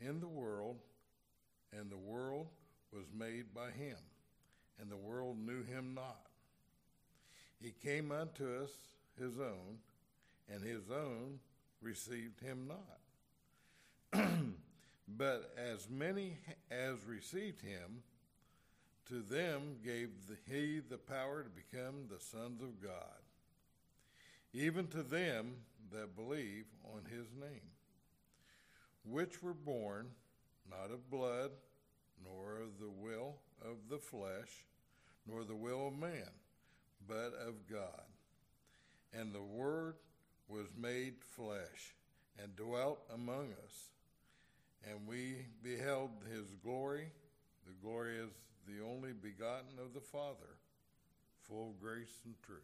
[0.00, 0.78] in the world,
[1.72, 2.48] and the world
[2.92, 3.96] was made by him,
[4.80, 6.26] and the world knew him not.
[7.60, 8.70] He came unto us
[9.18, 9.78] his own,
[10.48, 11.38] and his own
[11.80, 13.00] received him not.
[15.08, 16.38] but as many
[16.70, 18.02] as received him,
[19.08, 23.22] to them gave the, he the power to become the sons of God,
[24.52, 25.54] even to them
[25.92, 26.64] that believe
[26.94, 27.70] on his name,
[29.04, 30.08] which were born
[30.70, 31.50] not of blood,
[32.24, 34.66] nor of the will of the flesh,
[35.26, 36.30] nor the will of man,
[37.06, 38.04] but of God.
[39.12, 39.96] And the Word
[40.48, 41.94] was made flesh
[42.42, 43.90] and dwelt among us.
[44.90, 47.06] And we beheld his glory.
[47.66, 48.30] The glory is
[48.66, 50.58] the only begotten of the Father,
[51.42, 52.60] full of grace and truth.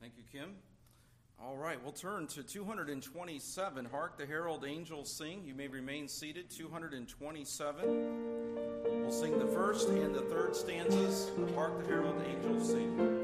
[0.00, 0.56] Thank you, Kim.
[1.42, 3.84] All right, we'll turn to 227.
[3.86, 5.42] Hark the Herald Angels Sing.
[5.44, 6.50] You may remain seated.
[6.50, 8.84] 227.
[8.84, 11.30] We'll sing the first and the third stanzas.
[11.54, 13.23] Hark the Herald Angels Sing.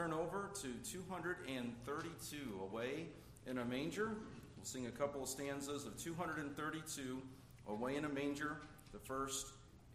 [0.00, 3.06] Turn over to 232, Away
[3.46, 4.16] in a Manger.
[4.56, 7.20] We'll sing a couple of stanzas of 232,
[7.68, 8.56] Away in a Manger,
[8.92, 9.48] the first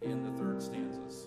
[0.04, 1.26] and the third stanzas.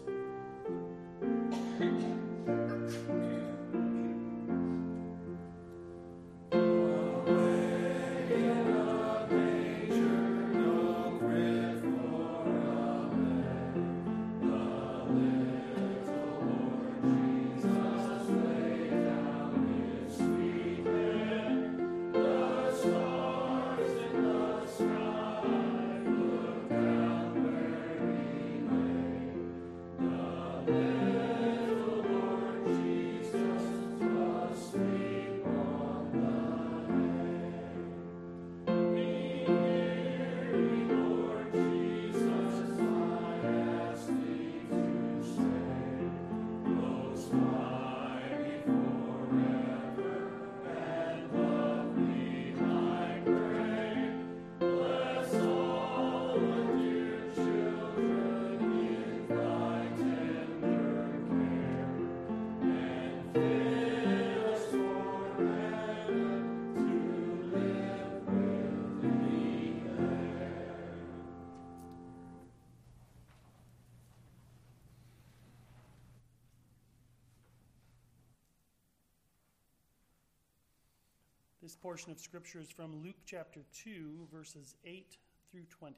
[81.68, 85.18] This portion of Scripture is from Luke chapter 2, verses 8
[85.52, 85.96] through 20.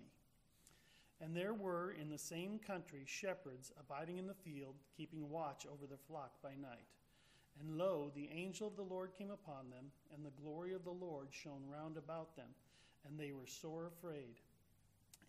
[1.20, 5.86] And there were in the same country shepherds abiding in the field, keeping watch over
[5.86, 6.88] their flock by night.
[7.60, 10.90] And lo, the angel of the Lord came upon them, and the glory of the
[10.90, 12.48] Lord shone round about them,
[13.06, 14.40] and they were sore afraid.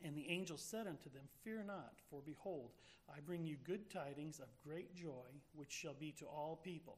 [0.04, 2.72] And the angel said unto them, Fear not, for behold,
[3.16, 6.98] I bring you good tidings of great joy, which shall be to all people.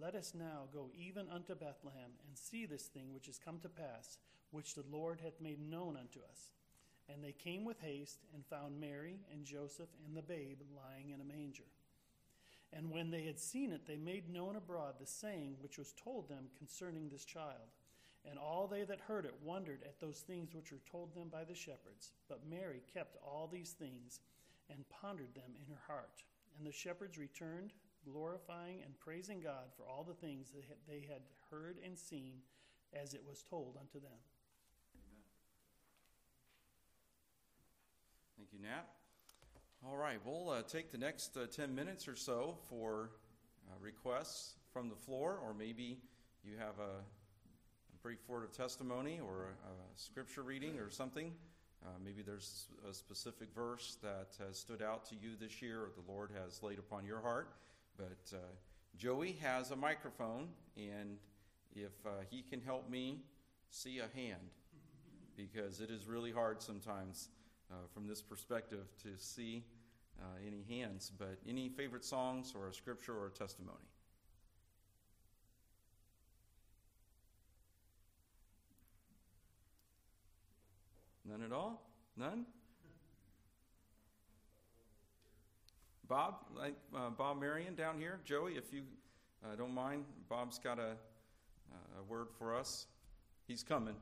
[0.00, 3.68] Let us now go even unto Bethlehem, and see this thing which is come to
[3.68, 4.18] pass,
[4.52, 6.52] which the Lord hath made known unto us.
[7.08, 11.20] And they came with haste and found Mary and Joseph and the babe lying in
[11.20, 11.64] a manger.
[12.72, 16.28] And when they had seen it, they made known abroad the saying which was told
[16.28, 17.72] them concerning this child.
[18.28, 21.44] And all they that heard it wondered at those things which were told them by
[21.44, 22.12] the shepherds.
[22.28, 24.20] But Mary kept all these things
[24.70, 26.22] and pondered them in her heart.
[26.58, 27.72] And the shepherds returned,
[28.04, 32.34] glorifying and praising God for all the things that they had heard and seen
[32.92, 34.18] as it was told unto them.
[38.36, 38.86] Thank you, Nat.
[39.86, 43.10] All right, we'll uh, take the next uh, 10 minutes or so for
[43.68, 45.98] uh, requests from the floor, or maybe
[46.44, 51.32] you have a, a brief word of testimony or a, a scripture reading or something.
[51.84, 55.90] Uh, maybe there's a specific verse that has stood out to you this year or
[55.94, 57.54] the Lord has laid upon your heart.
[57.98, 58.38] But uh,
[58.96, 61.18] Joey has a microphone, and
[61.74, 63.22] if uh, he can help me
[63.70, 64.52] see a hand,
[65.36, 67.28] because it is really hard sometimes
[67.72, 69.64] uh, from this perspective to see
[70.20, 73.76] uh, any hands, but any favorite songs or a scripture or a testimony?
[81.28, 81.82] None at all?
[82.16, 82.46] None?
[86.08, 88.18] Bob, like uh, Bob Marion down here.
[88.24, 88.82] Joey, if you
[89.44, 90.92] uh, don't mind, Bob's got a,
[91.98, 92.86] a word for us.
[93.46, 93.94] He's coming.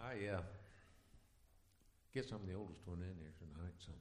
[0.00, 0.40] I uh,
[2.14, 3.92] guess I'm the oldest one in here tonight, so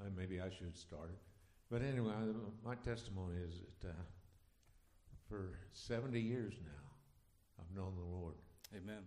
[0.00, 1.29] uh, maybe I should start it.
[1.70, 2.10] But anyway,
[2.64, 4.02] my testimony is that uh,
[5.28, 6.82] for 70 years now,
[7.60, 8.34] I've known the Lord.
[8.74, 9.06] Amen.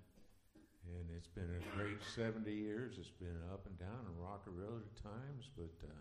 [0.87, 2.95] And it's been a great 70 years.
[2.97, 5.99] It's been up and down and rocky road at times, but uh,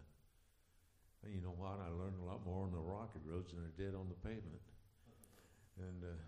[1.27, 1.83] you know what?
[1.83, 4.63] I learned a lot more on the rocky roads than I did on the pavement.
[5.79, 6.23] And uh,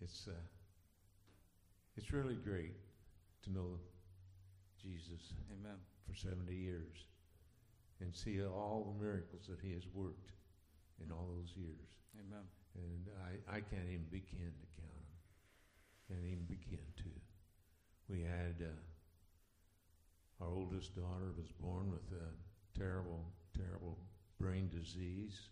[0.00, 0.38] it's uh,
[1.96, 2.76] it's really great
[3.42, 3.78] to know
[4.80, 5.78] Jesus Amen.
[6.06, 7.06] for 70 years
[8.02, 10.32] and see all the miracles that he has worked
[11.02, 11.88] in all those years.
[12.18, 12.44] Amen.
[12.74, 15.18] And I, I can't even begin to count them.
[16.10, 17.10] Can't even begin to.
[18.08, 18.74] We had uh,
[20.44, 23.24] our oldest daughter was born with a terrible,
[23.56, 23.98] terrible
[24.40, 25.48] brain disease,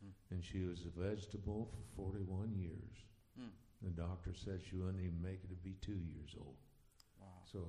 [0.00, 0.16] Hmm.
[0.32, 3.04] and she was a vegetable for 41 years.
[3.36, 3.52] Hmm.
[3.82, 6.56] The doctor said she wouldn't even make it to be two years old.
[7.20, 7.26] Wow.
[7.52, 7.60] So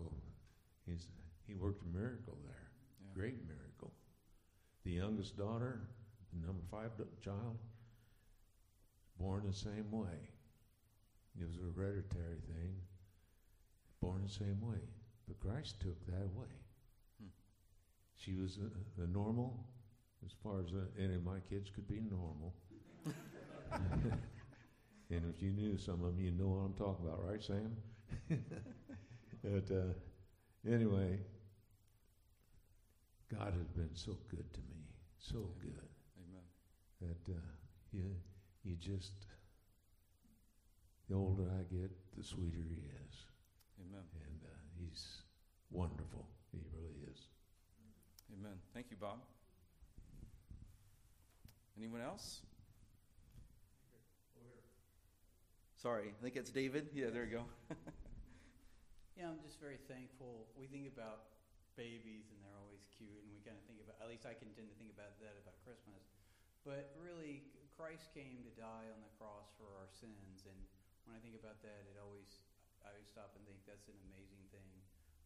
[0.87, 1.07] he's,
[1.45, 2.71] he worked a miracle there,
[3.03, 3.11] Yeah.
[3.13, 3.67] great miracle.
[4.83, 5.81] The youngest daughter,
[6.33, 6.91] the number five
[7.23, 7.57] child,
[9.19, 10.17] born the same way.
[11.39, 12.75] It was a hereditary thing,
[14.01, 14.79] born the same way.
[15.27, 16.51] But Christ took that away.
[17.21, 17.29] Hmm.
[18.17, 19.63] She was a, a normal,
[20.25, 22.53] as far as uh, any of my kids could be normal.
[25.09, 27.75] and if you knew some of them, you know what I'm talking about, right, Sam?
[29.43, 29.93] but uh,
[30.69, 31.19] anyway,
[33.31, 34.83] God has been so good to me,
[35.17, 35.55] so Amen.
[35.61, 36.45] good Amen.
[37.01, 37.39] that uh,
[37.91, 38.15] you
[38.63, 39.13] you just
[41.09, 43.15] the older I get, the sweeter he is,
[43.79, 44.03] Amen.
[44.25, 45.23] and uh, he's
[45.69, 46.25] wonderful.
[46.51, 47.19] He really is.
[48.37, 48.57] Amen.
[48.73, 49.19] Thank you, Bob.
[51.77, 52.41] Anyone else?
[55.81, 56.89] Sorry, I think it's David.
[56.93, 57.75] Yeah, there you go.
[59.17, 60.47] Yeah, I'm just very thankful.
[60.55, 61.35] We think about
[61.75, 62.70] babies and they're always
[63.01, 65.17] cute, and we kind of think about, at least I can tend to think about
[65.17, 66.05] that about Christmas.
[66.61, 67.41] But really,
[67.73, 70.45] Christ came to die on the cross for our sins.
[70.45, 70.59] And
[71.09, 72.45] when I think about that, it always,
[72.85, 74.69] I always stop and think that's an amazing thing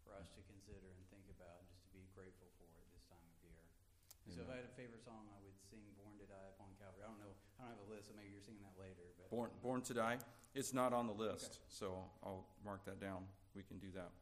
[0.07, 3.03] for us to consider and think about and just to be grateful for at this
[3.11, 3.59] time of year.
[3.59, 4.31] Amen.
[4.31, 7.03] So if I had a favorite song, I would sing "Born to Die" upon Calvary.
[7.03, 7.35] I don't know.
[7.59, 9.03] I don't have a list, so maybe you're singing that later.
[9.19, 10.15] But Born, Born to Die.
[10.55, 13.27] It's not on the list, so I'll mark that down.
[13.51, 14.15] We can do that.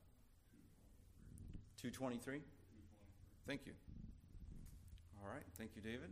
[1.77, 2.41] 223?
[3.47, 3.73] Thank you.
[5.21, 5.43] All right.
[5.57, 6.09] Thank you, David.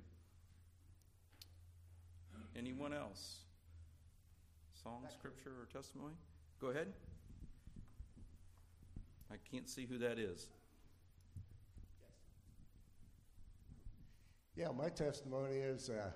[2.58, 3.40] Anyone else?
[4.84, 6.14] Song, scripture, or testimony?
[6.60, 6.88] Go ahead.
[9.32, 10.48] I can't see who that is.
[14.56, 16.12] Yeah, my testimony is uh,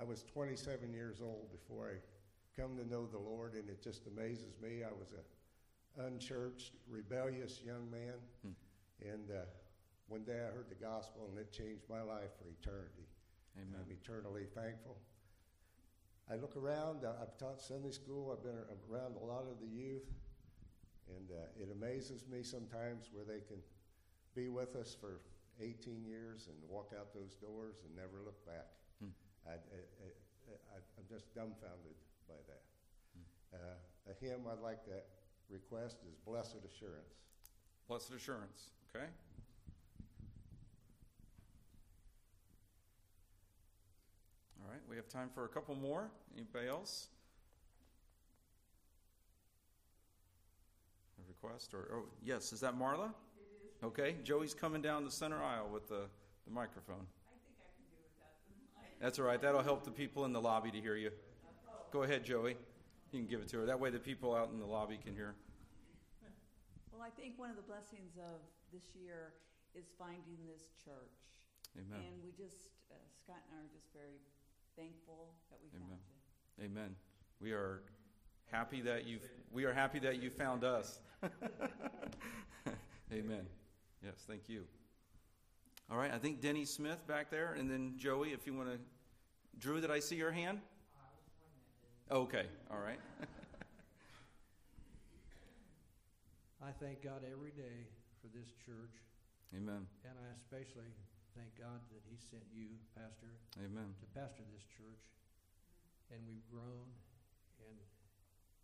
[0.00, 4.06] I was 27 years old before I come to know the Lord, and it just
[4.06, 4.84] amazes me.
[4.84, 8.52] I was a unchurched, rebellious young man, Hmm.
[9.10, 9.44] and uh,
[10.08, 13.06] one day I heard the gospel, and it changed my life for eternity.
[13.56, 13.80] Amen.
[13.80, 14.96] I'm eternally thankful.
[16.30, 17.04] I look around.
[17.04, 18.32] uh, I've taught Sunday school.
[18.32, 20.08] I've been around a lot of the youth,
[21.08, 23.60] and uh, it amazes me sometimes where they can
[24.34, 25.20] be with us for
[25.60, 28.72] 18 years and walk out those doors and never look back.
[29.02, 29.12] Hmm.
[29.46, 31.96] I, I'm just dumbfounded
[32.28, 32.62] by that.
[33.12, 33.26] Hmm.
[33.54, 35.02] Uh, a hymn I'd like to
[35.50, 37.20] request is "Blessed Assurance."
[37.88, 38.70] Blessed assurance.
[38.94, 39.06] Okay.
[44.62, 44.81] All right.
[44.92, 46.10] We have time for a couple more.
[46.36, 47.08] Anybody else?
[51.16, 53.06] A request or oh yes, is that Marla?
[53.06, 53.84] It is.
[53.84, 54.16] Okay.
[54.22, 56.04] Joey's coming down the center aisle with the,
[56.44, 57.06] the microphone.
[57.08, 59.00] I think I can do without the mic.
[59.00, 59.40] That's all right.
[59.40, 61.10] That'll help the people in the lobby to hear you.
[61.90, 62.58] Go ahead, Joey.
[63.12, 63.64] You can give it to her.
[63.64, 65.32] That way the people out in the lobby can hear.
[66.92, 69.32] Well, I think one of the blessings of this year
[69.74, 71.48] is finding this church.
[71.80, 72.04] Amen.
[72.04, 74.20] And we just, uh, Scott and I are just very
[74.76, 75.88] thankful that we Amen.
[75.88, 76.00] found
[76.58, 76.64] you.
[76.64, 76.96] Amen.
[77.40, 77.82] We are
[78.50, 79.18] happy that you
[79.50, 81.00] we are happy that you found us.
[83.12, 83.46] Amen.
[84.02, 84.64] Yes, thank you.
[85.90, 88.78] All right, I think Denny Smith back there, and then Joey, if you want to.
[89.58, 90.60] Drew, did I see your hand?
[92.10, 92.98] Okay, all right.
[96.62, 97.86] I thank God every day
[98.20, 98.94] for this church,
[99.54, 99.86] Amen.
[100.04, 100.94] and I especially
[101.36, 103.96] thank God that He sent you, Pastor, Amen.
[104.00, 105.00] to pastor this church.
[106.12, 106.92] And we've grown,
[107.64, 107.76] and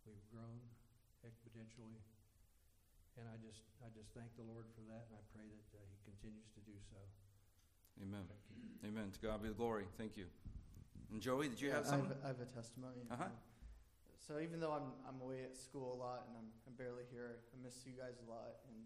[0.05, 0.61] we've grown
[1.25, 1.97] exponentially.
[3.17, 5.81] And I just, I just thank the Lord for that, and I pray that uh,
[5.89, 6.99] He continues to do so.
[7.99, 8.23] Amen.
[8.85, 9.11] Amen.
[9.11, 9.83] To God be the glory.
[9.97, 10.29] Thank you.
[11.11, 12.13] And Joey, did you have Yeah, something?
[12.23, 13.03] I have, I have a testimony.
[13.11, 13.33] Uh-huh.
[14.29, 17.41] So even though I'm I'm away at school a lot and I'm, I'm barely here,
[17.49, 18.77] I miss you guys a lot, and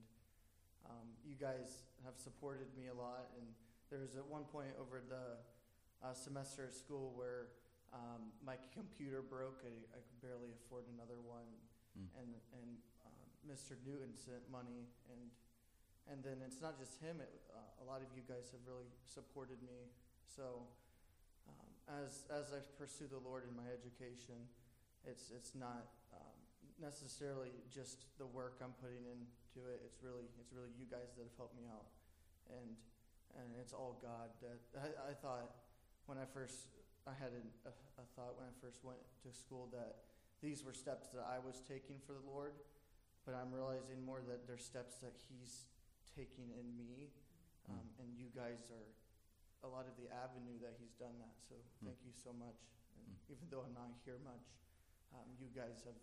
[0.87, 3.27] um, you guys have supported me a lot.
[3.35, 3.45] And
[3.93, 5.37] there was at one point over the
[6.01, 7.53] uh, semester at school where
[7.93, 9.61] um, my computer broke.
[9.61, 11.45] I, I could barely afford another one,
[11.93, 12.09] Hmm.
[12.17, 12.69] and and
[13.05, 13.77] uh, Mr.
[13.85, 15.29] Newton sent money, and
[16.09, 17.21] and then it's not just him.
[17.21, 19.93] It, uh, a lot of you guys have really supported me.
[20.25, 20.65] So
[21.45, 21.69] um,
[22.01, 24.49] as as I pursue the Lord in my education,
[25.05, 26.33] it's it's not um,
[26.81, 29.85] necessarily just the work I'm putting into it.
[29.85, 31.93] It's really it's really you guys that have helped me out,
[32.49, 32.73] and
[33.39, 34.29] and it's all God.
[34.41, 35.49] That I, I thought
[36.05, 36.69] when I first
[37.07, 40.07] I had a, a, thought when I first went to school that
[40.39, 42.55] these were steps that I was taking for the Lord,
[43.25, 45.67] but I'm realizing more that they're steps that He's
[46.15, 47.09] taking in me,
[47.71, 48.87] um, and you guys are
[49.65, 51.35] a lot of the avenue that He's done that.
[51.39, 52.59] So thank you so much.
[52.99, 53.31] And Mm.
[53.35, 54.47] even though I'm not here much,
[55.15, 55.97] um, you guys have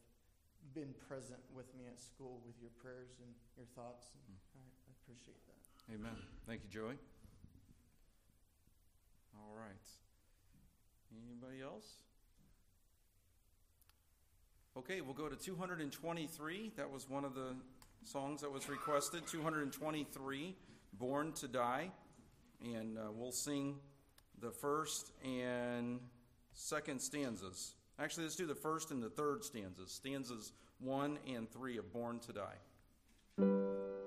[0.75, 4.91] been present with me at school with your prayers and your thoughts, and I, I
[5.01, 5.61] appreciate that.
[5.95, 6.17] Amen.
[6.47, 6.97] Thank you, Joey.
[9.41, 9.89] All right.
[11.27, 11.87] Anybody else?
[14.77, 16.73] Okay, we'll go to 223.
[16.77, 17.55] That was one of the
[18.05, 19.27] songs that was requested.
[19.27, 20.57] 223,
[20.93, 21.91] Born to Die.
[22.65, 23.77] And uh, we'll sing
[24.41, 26.01] the first and
[26.53, 27.75] second stanzas.
[27.99, 29.91] Actually, let's do the first and the third stanzas.
[29.91, 34.00] Stanzas 1 and 3 of Born to Die.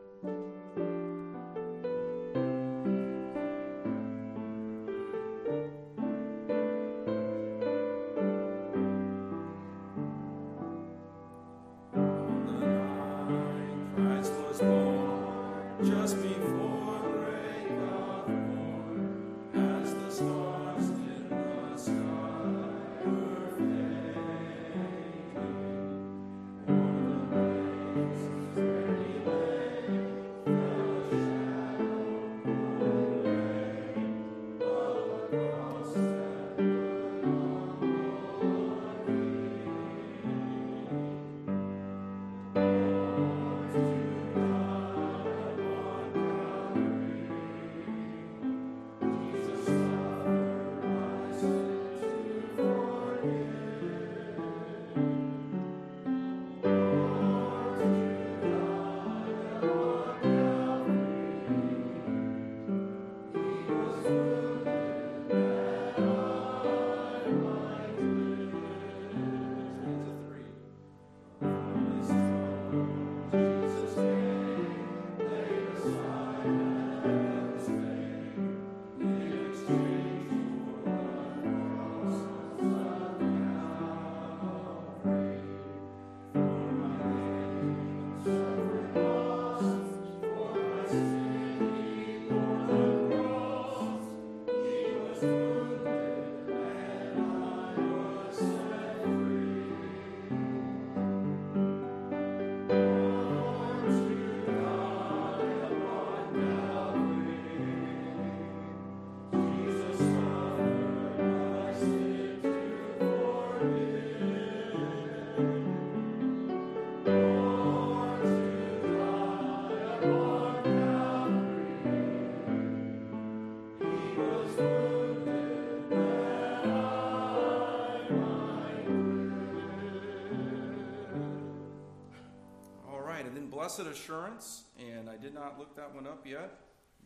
[133.76, 136.60] Blessed Assurance, and I did not look that one up yet,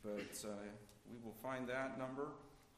[0.03, 0.49] but uh,
[1.09, 2.27] we will find that number.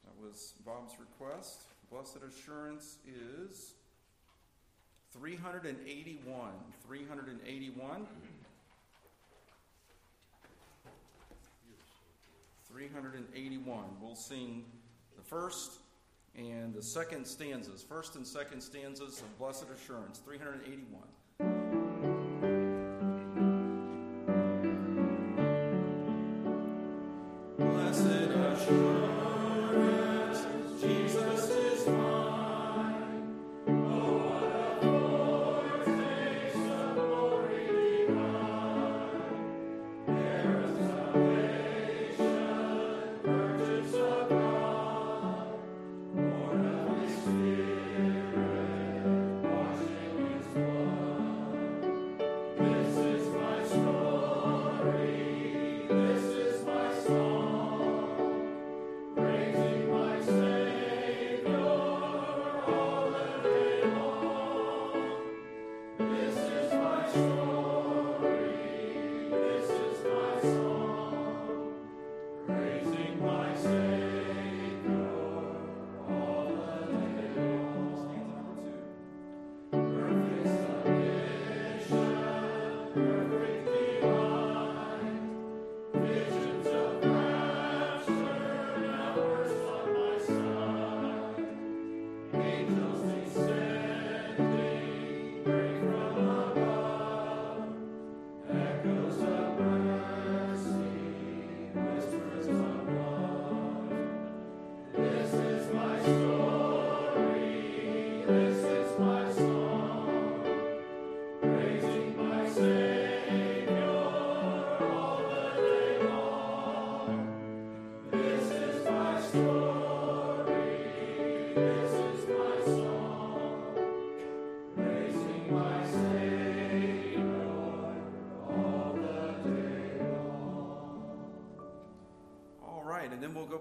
[0.03, 1.61] That was Bob's request.
[1.91, 3.73] Blessed Assurance is
[5.11, 6.51] 381.
[6.85, 8.07] 381.
[12.71, 13.83] 381.
[13.99, 14.65] We'll sing
[15.17, 15.79] the first
[16.35, 21.01] and the second stanzas, first and second stanzas of Blessed Assurance, 381.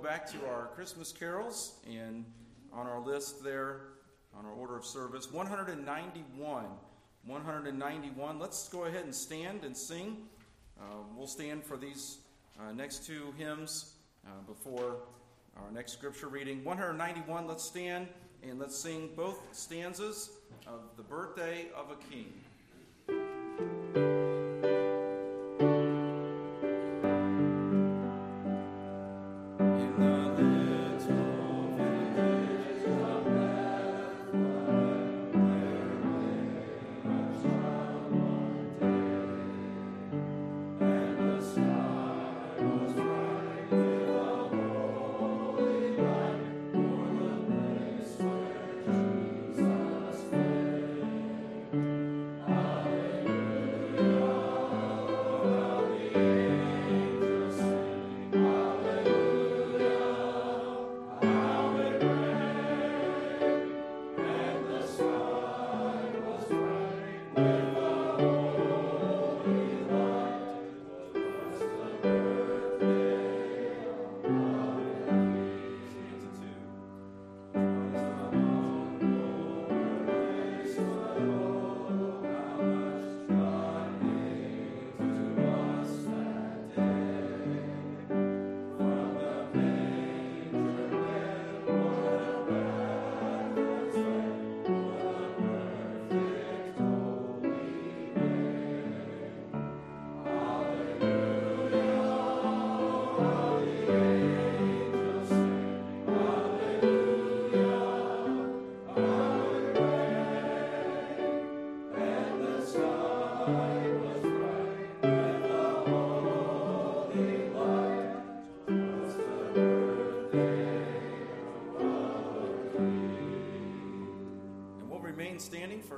[0.09, 2.25] Back to our Christmas carols, and
[2.73, 3.81] on our list there,
[4.35, 6.65] on our order of service, 191.
[7.27, 8.39] 191.
[8.39, 10.17] Let's go ahead and stand and sing.
[10.81, 10.85] Uh,
[11.15, 12.21] we'll stand for these
[12.59, 13.97] uh, next two hymns
[14.27, 14.97] uh, before
[15.59, 16.65] our next scripture reading.
[16.65, 18.09] 191, let's stand
[18.43, 20.31] and let's sing both stanzas
[20.67, 22.33] of the birthday of a king.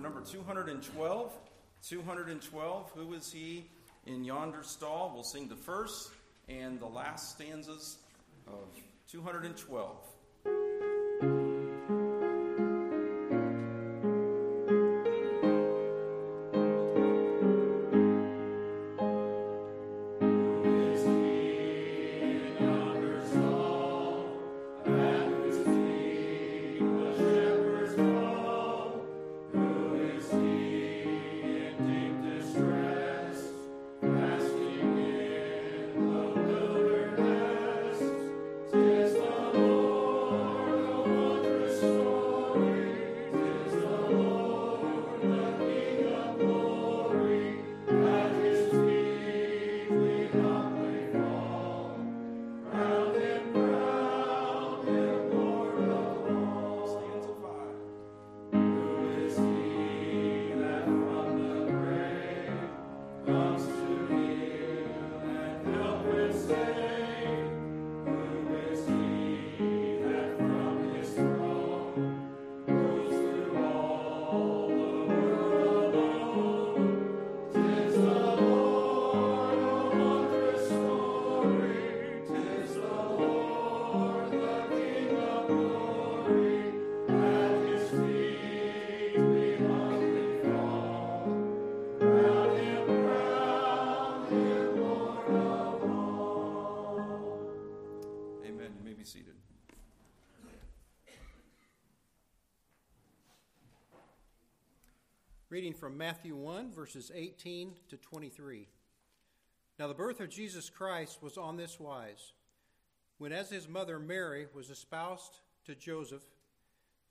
[0.00, 1.32] Number 212.
[1.82, 3.70] 212, who is he
[4.06, 5.12] in yonder stall?
[5.14, 6.10] We'll sing the first
[6.48, 7.98] and the last stanzas
[8.46, 8.68] of
[9.10, 9.96] 212.
[105.80, 108.68] From Matthew 1, verses 18 to 23.
[109.78, 112.32] Now, the birth of Jesus Christ was on this wise.
[113.16, 116.22] When, as his mother Mary was espoused to Joseph,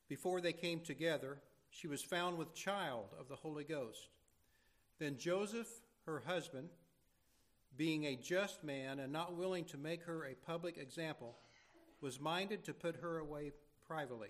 [0.08, 1.40] before they came together,
[1.72, 4.10] she was found with child of the Holy Ghost.
[5.00, 5.68] Then Joseph,
[6.06, 6.70] her husband,
[7.76, 11.36] being a just man and not willing to make her a public example,
[12.02, 13.52] was minded to put her away
[13.88, 14.30] privately.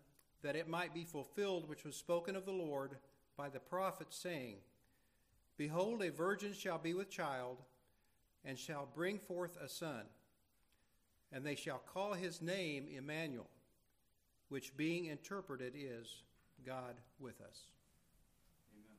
[0.43, 2.97] that it might be fulfilled which was spoken of the Lord
[3.37, 4.55] by the prophet, saying,
[5.57, 7.57] Behold, a virgin shall be with child,
[8.43, 10.03] and shall bring forth a son,
[11.31, 13.47] and they shall call his name Emmanuel,
[14.49, 16.23] which being interpreted is
[16.65, 17.59] God with us.
[18.73, 18.97] Amen.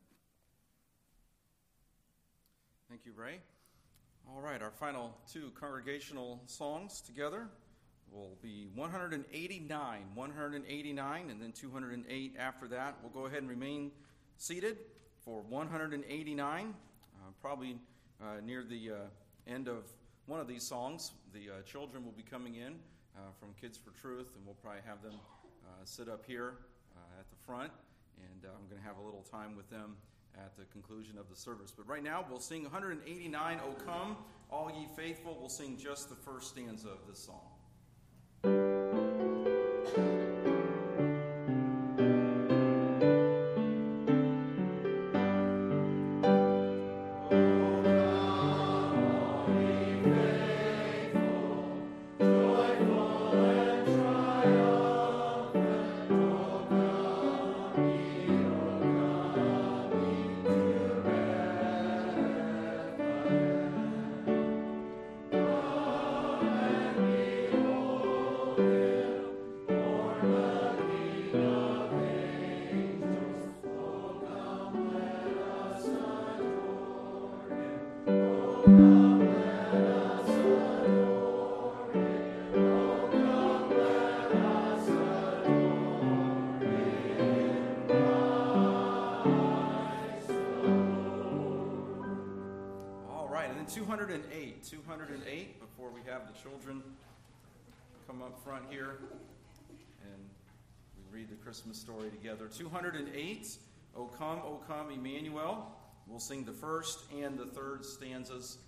[2.89, 3.41] Thank you, Ray.
[4.29, 7.49] All right, our final two congregational songs together
[8.13, 12.97] will be 189, 189, and then 208 after that.
[13.03, 13.91] We'll go ahead and remain
[14.37, 14.77] seated
[15.25, 16.75] for 189.
[17.15, 17.77] Uh, probably
[18.21, 18.95] uh, near the uh,
[19.47, 19.85] end of
[20.27, 22.75] one of these songs, the uh, children will be coming in
[23.17, 25.15] uh, from Kids for Truth, and we'll probably have them
[25.65, 26.55] uh, sit up here
[27.19, 27.73] at the front,
[28.19, 29.97] and I'm going to have a little time with them
[30.37, 31.73] at the conclusion of the service.
[31.77, 34.17] But right now, we'll sing 189, O Come,
[34.51, 35.37] All Ye Faithful.
[35.39, 37.52] We'll sing just the first stanza of this song.
[94.73, 94.81] 208.
[94.87, 96.83] 208 before we have the children
[98.07, 99.01] come up front here
[100.03, 100.23] and
[100.97, 102.49] we read the Christmas story together.
[102.49, 103.57] 208,
[103.95, 105.71] O come, O come, Emmanuel.
[106.07, 108.59] We'll sing the first and the third stanzas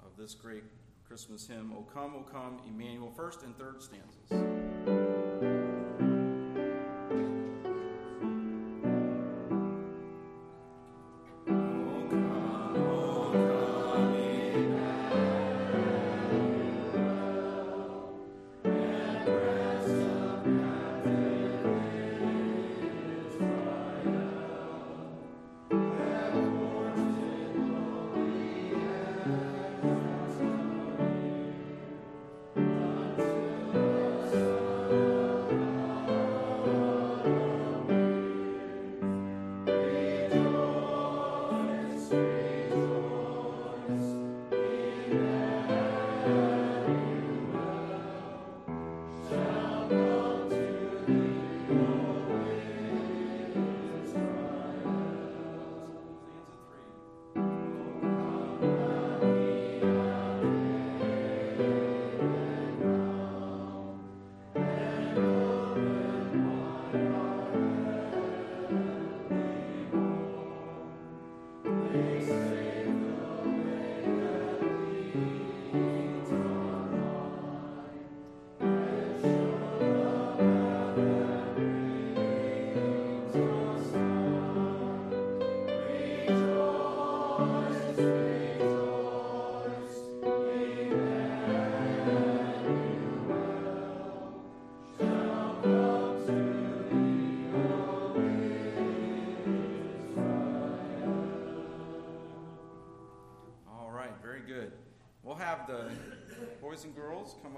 [0.00, 0.64] of this great
[1.06, 1.74] Christmas hymn.
[1.76, 3.12] O come, O come, Emmanuel.
[3.14, 4.49] First and third stanzas.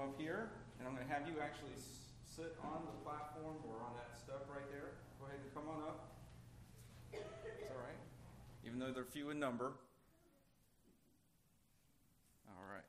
[0.03, 1.71] Up here, and I'm going to have you actually
[2.27, 4.99] sit on the platform or on that step right there.
[5.17, 6.11] Go ahead and come on up.
[7.13, 7.23] It's
[7.71, 7.95] all right.
[8.67, 9.71] even though they're few in number.
[12.49, 12.83] All right.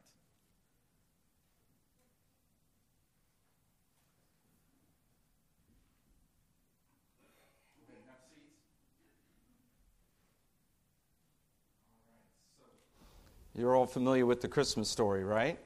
[13.57, 15.61] You're all familiar with the Christmas story, right?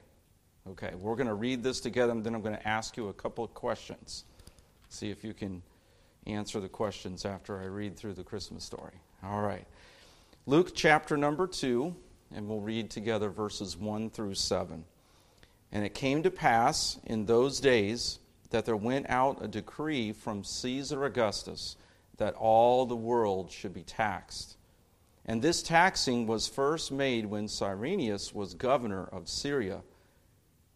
[0.71, 3.13] Okay, we're going to read this together and then I'm going to ask you a
[3.13, 4.25] couple of questions.
[4.89, 5.63] See if you can
[6.27, 8.93] answer the questions after I read through the Christmas story.
[9.23, 9.65] All right.
[10.45, 11.95] Luke chapter number 2,
[12.35, 14.85] and we'll read together verses 1 through 7.
[15.71, 18.19] And it came to pass in those days
[18.51, 21.77] that there went out a decree from Caesar Augustus
[22.17, 24.57] that all the world should be taxed.
[25.25, 29.81] And this taxing was first made when Cyrenius was governor of Syria.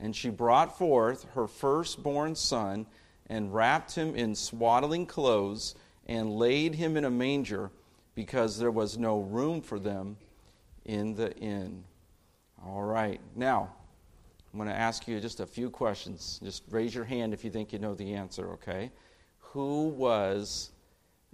[0.00, 2.86] And she brought forth her firstborn son,
[3.28, 5.74] and wrapped him in swaddling clothes,
[6.06, 7.70] and laid him in a manger,
[8.14, 10.16] because there was no room for them
[10.84, 11.84] in the inn.
[12.64, 13.20] All right.
[13.36, 13.70] Now,
[14.52, 16.40] I'm going to ask you just a few questions.
[16.42, 18.90] Just raise your hand if you think you know the answer, okay?
[19.38, 20.70] Who was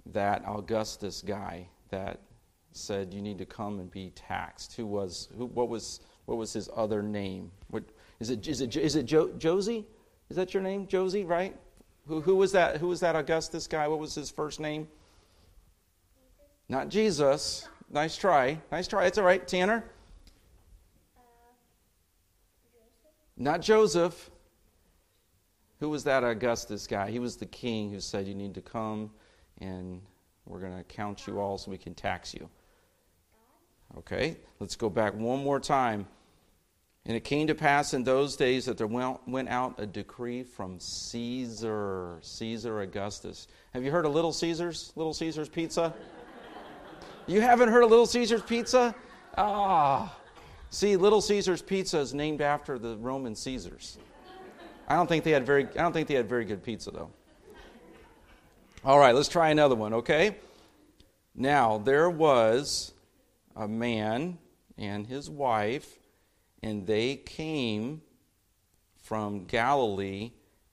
[0.07, 2.19] that Augustus guy that
[2.73, 4.75] said you need to come and be taxed?
[4.75, 7.51] Who was who what was what was his other name?
[7.69, 7.83] What
[8.19, 8.47] is it?
[8.47, 8.75] Is it?
[8.75, 9.85] Is it jo- Josie?
[10.29, 11.25] Is that your name, Josie?
[11.25, 11.55] Right?
[12.07, 12.77] Who, who was that?
[12.77, 13.87] Who was that Augustus guy?
[13.87, 14.87] What was his first name?
[16.69, 17.67] Not Jesus.
[17.91, 18.59] Nice try.
[18.71, 19.05] Nice try.
[19.05, 19.83] It's all right, Tanner.
[23.37, 24.31] Not Joseph.
[25.79, 27.11] Who was that Augustus guy?
[27.11, 29.11] He was the king who said, You need to come
[29.59, 30.01] and
[30.45, 32.49] we're going to count you all so we can tax you.
[33.97, 36.07] Okay, let's go back one more time.
[37.05, 40.79] And it came to pass in those days that there went out a decree from
[40.79, 43.47] Caesar, Caesar Augustus.
[43.73, 44.91] Have you heard of Little Caesars?
[44.95, 45.93] Little Caesars Pizza?
[47.27, 48.95] You haven't heard of Little Caesars Pizza?
[49.37, 50.17] Ah.
[50.71, 53.99] See, Little Caesars Pizza is named after the Roman Caesars.
[54.87, 57.09] I don't think they had very I don't think they had very good pizza though.
[58.83, 60.37] All right, let's try another one, okay?
[61.33, 62.93] Now, there was
[63.55, 64.37] a man
[64.77, 65.97] and his wife
[66.63, 68.01] and they came
[69.01, 70.31] from Galilee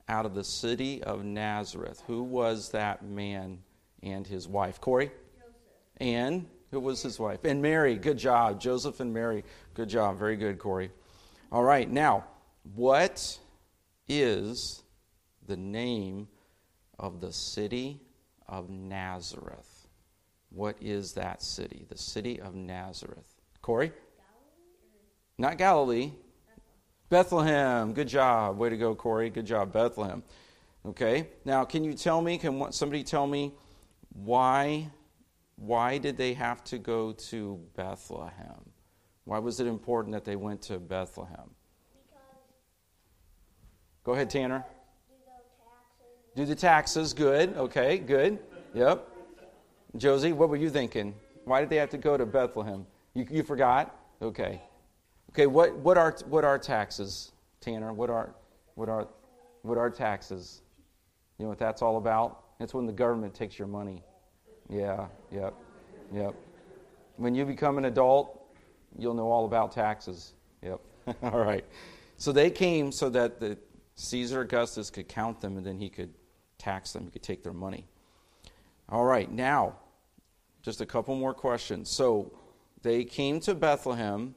[0.09, 2.03] out of the city of Nazareth.
[2.07, 3.59] Who was that man
[4.03, 4.81] and his wife?
[4.81, 5.07] Corey?
[5.07, 5.53] Joseph.
[5.99, 7.45] And who was his wife?
[7.45, 7.97] And Mary.
[7.97, 8.61] Good job.
[8.61, 9.45] Joseph and Mary.
[9.75, 10.19] Good job.
[10.19, 10.91] Very good, Corey.
[11.51, 12.25] All right, now,
[12.75, 13.39] what
[14.09, 14.83] is
[15.47, 16.29] the name
[16.99, 18.01] of the city
[18.49, 19.89] of Nazareth?
[20.49, 21.85] What is that city?
[21.89, 23.29] The city of Nazareth.
[23.61, 23.93] Corey?
[25.43, 26.13] Not Galilee.
[27.09, 27.95] Bethlehem.
[27.95, 28.59] Good job.
[28.59, 29.29] Way to go, Corey.
[29.29, 30.23] Good job, Bethlehem.
[30.87, 31.31] Okay.
[31.45, 32.39] Now, can you tell me?
[32.39, 33.53] Can somebody tell me
[34.11, 34.89] why?
[35.57, 38.71] Why did they have to go to Bethlehem?
[39.25, 41.51] Why was it important that they went to Bethlehem?
[44.05, 44.65] Go ahead, Tanner.
[46.37, 47.13] Do the taxes.
[47.13, 47.57] Good.
[47.57, 47.99] Okay.
[47.99, 48.39] Good.
[48.75, 49.09] Yep.
[49.97, 51.17] Josie, what were you thinking?
[51.47, 52.87] Why did they have to go to Bethlehem?
[53.15, 53.93] You, you forgot?
[54.23, 54.63] Okay.
[55.33, 57.95] Okay, what, what, are, what are taxes, Tanner?
[57.95, 58.35] What are,
[58.75, 59.09] what, are,
[59.63, 60.61] what are taxes?
[61.39, 62.45] You know what that's all about?
[62.61, 64.05] It's when the government takes your money.
[64.69, 65.55] Yeah, yep,
[66.13, 66.35] yep.
[67.17, 68.43] When you become an adult,
[68.99, 70.35] you'll know all about taxes.
[70.63, 70.81] Yep.
[71.23, 71.65] all right.
[72.19, 73.57] So they came so that the
[73.95, 76.13] Caesar Augustus could count them and then he could
[76.59, 77.87] tax them, he could take their money.
[78.91, 79.77] All right, now,
[80.61, 81.89] just a couple more questions.
[81.89, 82.33] So
[82.83, 84.35] they came to Bethlehem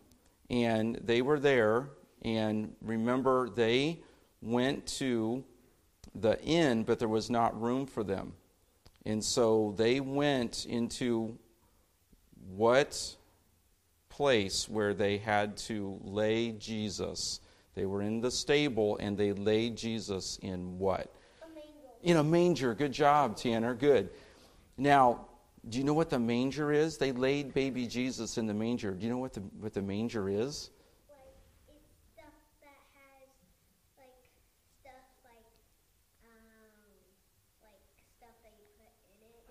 [0.50, 1.90] and they were there.
[2.24, 4.00] And remember, they
[4.42, 5.44] went to
[6.14, 8.34] the inn, but there was not room for them.
[9.06, 11.38] And so they went into
[12.56, 13.16] what
[14.10, 17.42] place where they had to lay Jesus?
[17.76, 21.14] They were in the stable and they laid Jesus in what?
[21.44, 22.74] A in a manger.
[22.74, 23.74] Good job, Tanner.
[23.74, 24.10] Good.
[24.78, 25.28] Now,
[25.70, 26.98] do you know what the manger is?
[26.98, 28.92] They laid baby Jesus in the manger.
[28.92, 30.70] Do you know what the, what the manger is?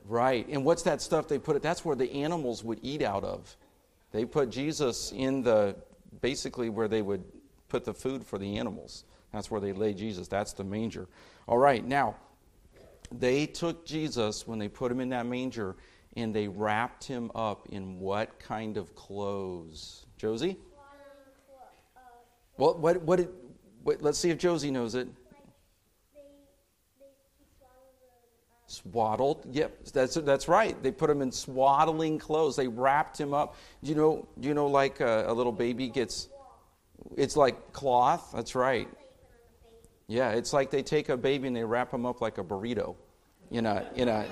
[0.07, 0.47] Right.
[0.49, 1.63] And what's that stuff they put it?
[1.63, 3.57] That's where the animals would eat out of.
[4.13, 5.77] They put Jesus in the
[6.21, 7.25] basically where they would
[7.69, 9.05] put the food for the animals.
[9.33, 10.29] That's where they laid Jesus.
[10.29, 11.09] That's the manger.
[11.49, 11.85] All right.
[11.85, 12.17] Now,
[13.11, 15.75] they took Jesus when they put him in that manger
[16.17, 20.07] and they wrapped him up in what kind of clothes?
[20.17, 20.57] Josie?
[22.57, 23.29] Well, what, what, did,
[23.83, 25.09] what, let's see if Josie knows it.
[28.67, 29.47] Swaddled.
[29.53, 30.83] Yep, that's that's right.
[30.83, 32.57] They put him in swaddling clothes.
[32.57, 33.55] They wrapped him up.
[33.85, 34.27] Do you know?
[34.41, 36.29] Do you know like a, a little baby gets?
[37.17, 38.33] It's like cloth.
[38.35, 38.89] That's right.
[40.09, 42.97] Yeah, it's like they take a baby and they wrap him up like a burrito,
[43.53, 44.27] in a in a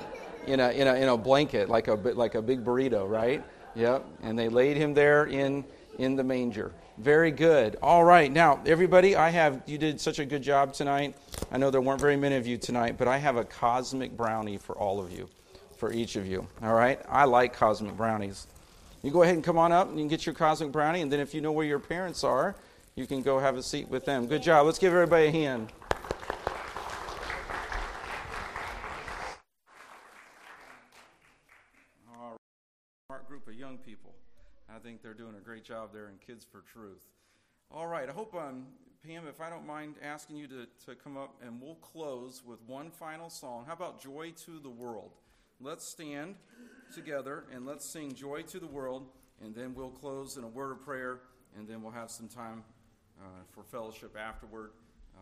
[0.47, 3.43] in a in a, in a blanket like a like a big burrito, right?
[3.75, 4.05] Yep.
[4.23, 5.65] And they laid him there in
[5.99, 6.73] in the manger.
[6.99, 7.77] Very good.
[7.83, 8.31] All right.
[8.31, 11.17] Now, everybody, I have, you did such a good job tonight.
[11.51, 14.59] I know there weren't very many of you tonight, but I have a cosmic brownie
[14.59, 15.29] for all of you,
[15.79, 16.47] for each of you.
[16.63, 17.01] All right?
[17.09, 18.47] I like cosmic brownies.
[19.03, 21.11] You go ahead and come on up and you can get your cosmic brownie, and
[21.11, 22.55] then if you know where your parents are,
[22.95, 24.27] you can go have a seat with them.
[24.27, 24.67] Good job.
[24.67, 25.73] Let's give everybody a hand.
[32.15, 32.39] All right.
[33.09, 34.13] Smart group of young people.
[34.69, 37.05] I think they're doing a great job there in Kids for Truth.
[37.71, 38.67] All right, I hope, um,
[39.07, 42.59] Pam, if I don't mind asking you to, to come up and we'll close with
[42.67, 43.65] one final song.
[43.69, 45.13] How about Joy to the World?
[45.61, 46.35] Let's stand
[46.93, 49.07] together and let's sing Joy to the World,
[49.41, 51.21] and then we'll close in a word of prayer,
[51.57, 52.65] and then we'll have some time
[53.21, 54.71] uh, for fellowship afterward.
[55.17, 55.21] Uh,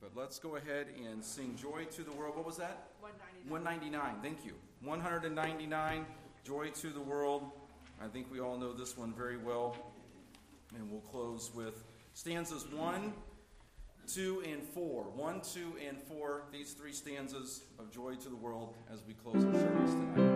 [0.00, 2.36] but let's go ahead and sing Joy to the World.
[2.36, 2.90] What was that?
[3.00, 3.50] 199.
[3.50, 4.22] 199.
[4.22, 4.52] Thank you.
[4.84, 6.06] 199,
[6.44, 7.50] Joy to the World.
[8.02, 9.76] I think we all know this one very well.
[10.74, 11.84] And we'll close with
[12.14, 13.12] stanzas 1,
[14.12, 15.02] 2, and 4.
[15.02, 19.44] 1, 2, and 4, these three stanzas of Joy to the World as we close
[19.44, 20.29] our service tonight.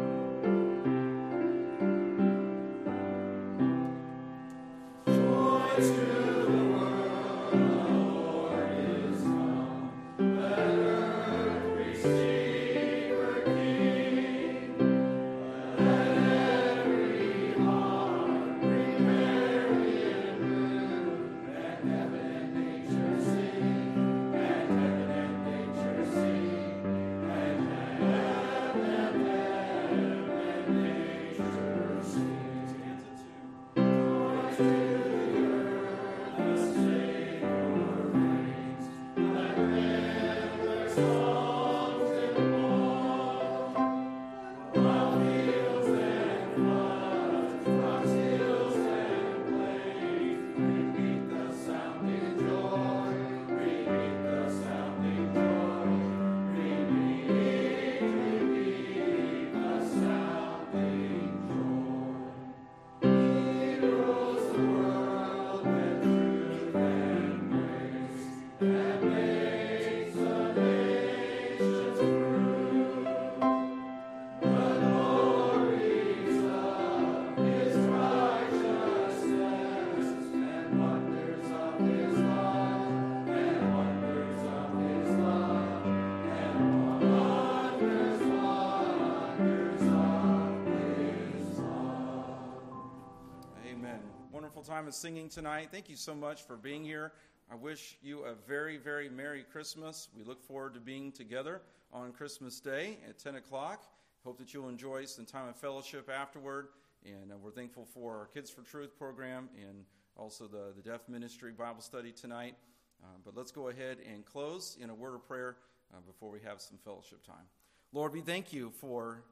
[94.74, 95.68] Time of singing tonight.
[95.70, 97.12] Thank you so much for being here.
[97.48, 100.08] I wish you a very, very Merry Christmas.
[100.16, 101.62] We look forward to being together
[101.92, 103.84] on Christmas Day at 10 o'clock.
[104.24, 106.70] Hope that you'll enjoy some time of fellowship afterward.
[107.06, 109.84] And uh, we're thankful for our Kids for Truth program and
[110.16, 112.56] also the, the Deaf Ministry Bible study tonight.
[113.00, 115.54] Uh, but let's go ahead and close in a word of prayer
[115.92, 117.46] uh, before we have some fellowship time.
[117.92, 119.22] Lord, we thank you for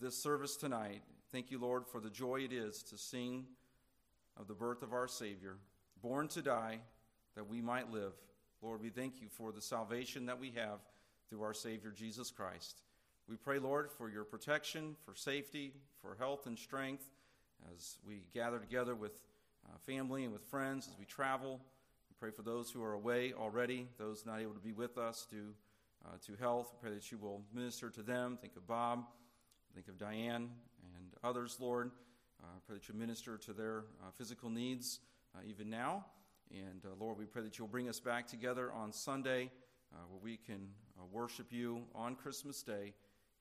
[0.00, 1.02] this service tonight.
[1.32, 3.46] Thank you, Lord, for the joy it is to sing
[4.38, 5.56] of the birth of our Savior,
[6.02, 6.80] born to die
[7.36, 8.12] that we might live.
[8.62, 10.80] Lord, we thank you for the salvation that we have
[11.28, 12.80] through our Savior Jesus Christ.
[13.28, 17.04] We pray, Lord, for your protection, for safety, for health and strength
[17.74, 19.22] as we gather together with
[19.66, 21.60] uh, family and with friends as we travel.
[22.10, 25.26] We pray for those who are away already, those not able to be with us
[25.30, 25.54] due
[26.04, 26.72] uh, to health.
[26.72, 28.38] We pray that you will minister to them.
[28.40, 29.04] Think of Bob,
[29.74, 30.50] think of Diane,
[30.96, 31.90] and others, Lord.
[32.44, 35.00] Uh, pray that you minister to their uh, physical needs
[35.34, 36.04] uh, even now.
[36.50, 39.50] And Lord, we pray that you'll bring us back together on Sunday
[40.10, 40.68] where we can
[41.10, 42.92] worship you on Christmas Day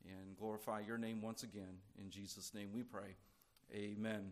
[0.06, 1.80] and glorify your name once again.
[2.00, 3.16] In Jesus' name we pray.
[3.74, 3.98] Amen.
[3.98, 4.32] Amen.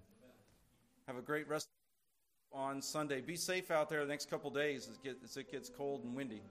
[1.07, 1.67] Have a great rest
[2.53, 3.21] on Sunday.
[3.21, 4.89] Be safe out there the next couple days
[5.23, 6.41] as it gets cold and windy.